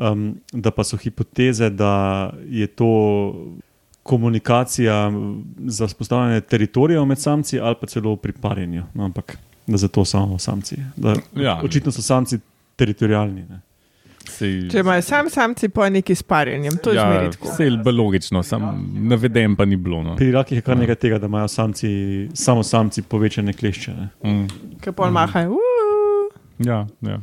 um, 0.00 0.40
da 0.52 0.72
pa 0.72 0.84
so 0.84 0.96
hipoteze, 0.96 1.68
da 1.70 2.32
je 2.48 2.66
to 2.66 2.88
komunikacija 4.02 5.12
za 5.66 5.86
vzpostavljanje 5.86 6.40
teritorijev 6.40 7.04
med 7.04 7.20
samci 7.20 7.60
ali 7.60 7.76
pa 7.80 7.86
celo 7.86 8.16
pri 8.16 8.32
parjenju. 8.32 8.82
No, 8.94 9.04
ampak 9.04 9.36
da 9.68 9.76
zato 9.76 10.04
samo 10.04 10.38
samci. 10.38 10.76
Da, 10.96 11.14
Ja. 11.36 11.60
Očitno 11.64 11.92
so 11.92 12.02
samci 12.02 12.38
teritorijalni. 12.76 13.44
Ne. 13.48 13.60
Sej, 14.28 14.68
Če 14.70 14.78
imajo 14.78 15.02
sam 15.02 15.30
samci, 15.30 15.68
pa 15.68 15.88
neki 15.88 16.14
s 16.14 16.22
parjenjem, 16.22 16.76
to 16.82 16.90
je 16.90 16.96
ja, 16.96 17.06
zmeraj 17.06 17.30
tako. 17.30 17.48
Vse 17.48 17.64
je 17.64 17.92
logično, 17.92 18.42
sam 18.42 18.62
naveden 19.08 19.56
pa 19.56 19.64
ni 19.64 19.76
bilo. 19.76 20.02
No. 20.02 20.16
Pri 20.16 20.30
rakih 20.32 20.58
je 20.58 20.62
kar 20.62 20.76
nekaj 20.76 20.94
tega, 20.94 21.18
da 21.18 21.26
imajo 21.26 21.48
samci, 21.48 21.88
samo 22.34 22.62
samci 22.62 23.02
povečane 23.02 23.52
klešče. 23.52 23.94
Ne. 23.94 24.08
Mm. 24.24 24.46
Ki 24.80 24.92
pol 24.92 25.10
mahajo. 25.10 25.50
"Uuu." 25.50 26.30
Ja, 26.58 26.86
ja. 27.00 27.20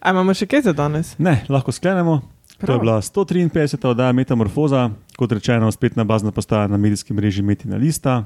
A 0.00 0.10
imamo 0.10 0.34
še 0.34 0.46
kaj 0.46 0.62
za 0.62 0.72
danes? 0.72 1.14
Ne, 1.18 1.44
lahko 1.48 1.72
sklenemo. 1.72 2.20
To 2.20 2.62
je 2.62 2.66
Prav. 2.66 2.80
bila 2.80 3.00
153. 3.00 3.88
oddaja 3.88 4.12
Metamorfoza, 4.12 4.90
kot 5.16 5.32
rečeno, 5.32 5.72
spletna 5.72 6.04
bazna 6.04 6.32
postaja 6.32 6.66
na 6.66 6.76
medijskem 6.76 7.16
mreži 7.16 7.42
Metina 7.42 7.76
Lista. 7.76 8.24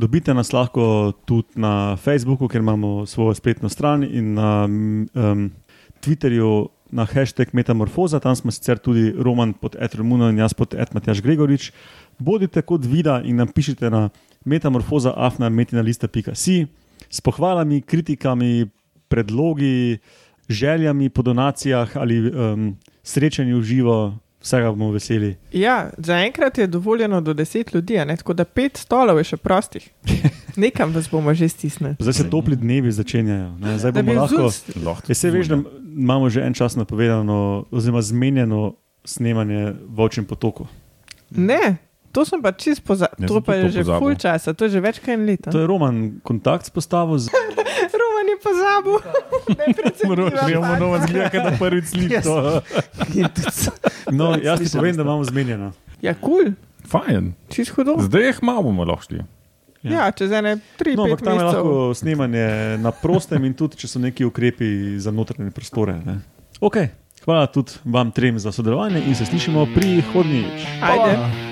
Dobite 0.00 0.32
nas 0.34 0.52
lahko 0.52 1.12
tudi 1.28 1.48
na 1.60 1.96
Facebooku, 1.96 2.48
ker 2.48 2.60
imamo 2.64 3.06
svojo 3.06 3.34
spletno 3.36 3.68
stran 3.68 4.04
in 4.04 4.34
na 4.34 4.64
um, 4.64 5.50
Twitterju 6.00 6.68
na 6.88 7.04
hashtag 7.04 7.48
Metamorfoza, 7.52 8.20
tam 8.20 8.36
smo 8.36 8.50
sicer 8.50 8.78
tudi 8.80 9.12
Roman 9.12 9.52
pod 9.52 9.76
Etromuno 9.76 10.30
in 10.32 10.38
jaz 10.40 10.54
pod 10.56 10.74
Etmatjaš 10.74 11.20
Gregorič. 11.20 11.72
Bodite 12.18 12.62
kot 12.62 12.84
vida 12.84 13.22
in 13.24 13.36
nam 13.36 13.48
pišite 13.52 13.90
na 13.90 14.08
metamorfoza.afna.metina.si 14.44 16.66
s 17.10 17.20
pohvalami, 17.20 17.82
kritikami, 17.82 18.66
predlogi, 19.08 19.98
željami 20.48 21.08
po 21.08 21.22
donacijah 21.22 21.96
ali 21.96 22.30
um, 22.30 22.76
srečanju 23.02 23.58
v 23.58 23.62
živo, 23.62 24.14
vsega 24.40 24.70
bomo 24.70 24.90
veseli. 24.90 25.36
Ja, 25.52 25.90
zaenkrat 25.98 26.58
je 26.58 26.66
dovoljeno 26.66 27.20
do 27.20 27.34
10 27.34 27.74
ljudi, 27.74 27.98
a 27.98 28.04
ne? 28.04 28.16
tako 28.16 28.32
da 28.32 28.44
pet 28.44 28.76
stolov 28.76 29.18
je 29.18 29.24
še 29.24 29.36
prostih. 29.38 29.90
Nekam 30.56 30.90
vas 30.90 31.06
bomo 31.06 31.34
že 31.34 31.48
stisnili. 31.48 31.94
Zdaj 31.98 32.12
se 32.14 32.24
topli 32.26 32.56
dnevi 32.56 32.90
začenjajo. 32.90 33.58
Ne? 33.58 33.78
Zdaj 33.78 33.92
bomo 33.94 34.12
lahko. 34.14 34.36
vzul- 34.46 34.84
Lahko 34.84 35.06
Ja, 35.06 35.14
se 35.14 35.30
veš, 35.30 35.46
da 35.46 35.58
imamo 35.94 36.28
že 36.28 36.40
en 36.40 36.54
čas 36.54 36.74
napovedano, 36.74 37.38
oziroma 37.70 38.02
zmenjeno 38.02 38.74
snemanje 39.04 39.74
v 39.86 40.00
Očem 40.00 40.24
potoku. 40.24 40.66
Ne, 41.30 41.76
to 42.12 42.24
sem 42.24 42.42
pa 42.42 42.52
čist 42.52 42.82
pozabil. 42.82 43.22
To 43.22 43.34
sem 43.34 43.42
pa 43.42 43.54
je 43.54 43.62
to 43.62 43.68
že 43.70 43.80
pozabil. 43.80 44.00
full 44.00 44.14
časa, 44.16 44.52
to 44.52 44.64
je 44.64 44.70
že 44.70 44.80
več 44.80 44.98
kot 44.98 45.08
en 45.08 45.24
leto. 45.24 45.48
To 45.48 45.58
je 45.58 45.66
Roman 45.66 45.96
kontakt 46.20 46.66
spostavil 46.66 47.18
z 47.18 47.30
Pozabil. 48.42 48.96
Moramo 50.60 50.98
zgledati, 51.06 51.36
da 51.36 51.52
prvič 51.58 51.84
slišiš 51.84 52.24
No, 54.10 54.36
jaz 54.42 54.60
ti 54.60 54.76
povem, 54.76 54.96
da 54.96 55.02
imamo 55.02 55.24
zmenjeno. 55.24 55.72
Ja, 56.02 56.14
kul, 56.14 56.30
cool. 56.30 56.52
Fajn. 56.88 57.34
čist 57.48 57.70
hudo. 57.70 57.96
Zdaj 58.00 58.26
jih 58.26 58.42
malo 58.42 58.62
bomo 58.62 58.84
lahko 58.84 59.02
šli. 59.02 59.22
Ja. 59.82 59.92
Ja, 59.92 60.10
čez 60.12 60.32
ene 60.32 60.58
tri, 60.76 60.96
No, 60.96 61.04
ampak 61.04 61.22
tam 61.24 61.38
je 61.38 61.44
lahko 61.44 61.94
snemanje 61.94 62.78
na 62.80 62.92
prostem 62.92 63.44
in 63.44 63.54
tudi, 63.56 63.80
če 63.80 63.88
so 63.88 64.02
neki 64.02 64.24
ukrepi 64.28 64.98
za 65.00 65.12
notranje 65.12 65.50
prostore. 65.56 65.96
Ne? 66.04 66.18
Ok, 66.60 66.76
hvala 67.24 67.46
tudi 67.48 67.80
vam 67.84 68.10
trem 68.12 68.38
za 68.38 68.52
sodelovanje 68.52 69.00
in 69.06 69.14
se 69.16 69.24
slišimo 69.24 69.66
prihodnjič. 69.74 70.66
Ajde. 70.84 71.49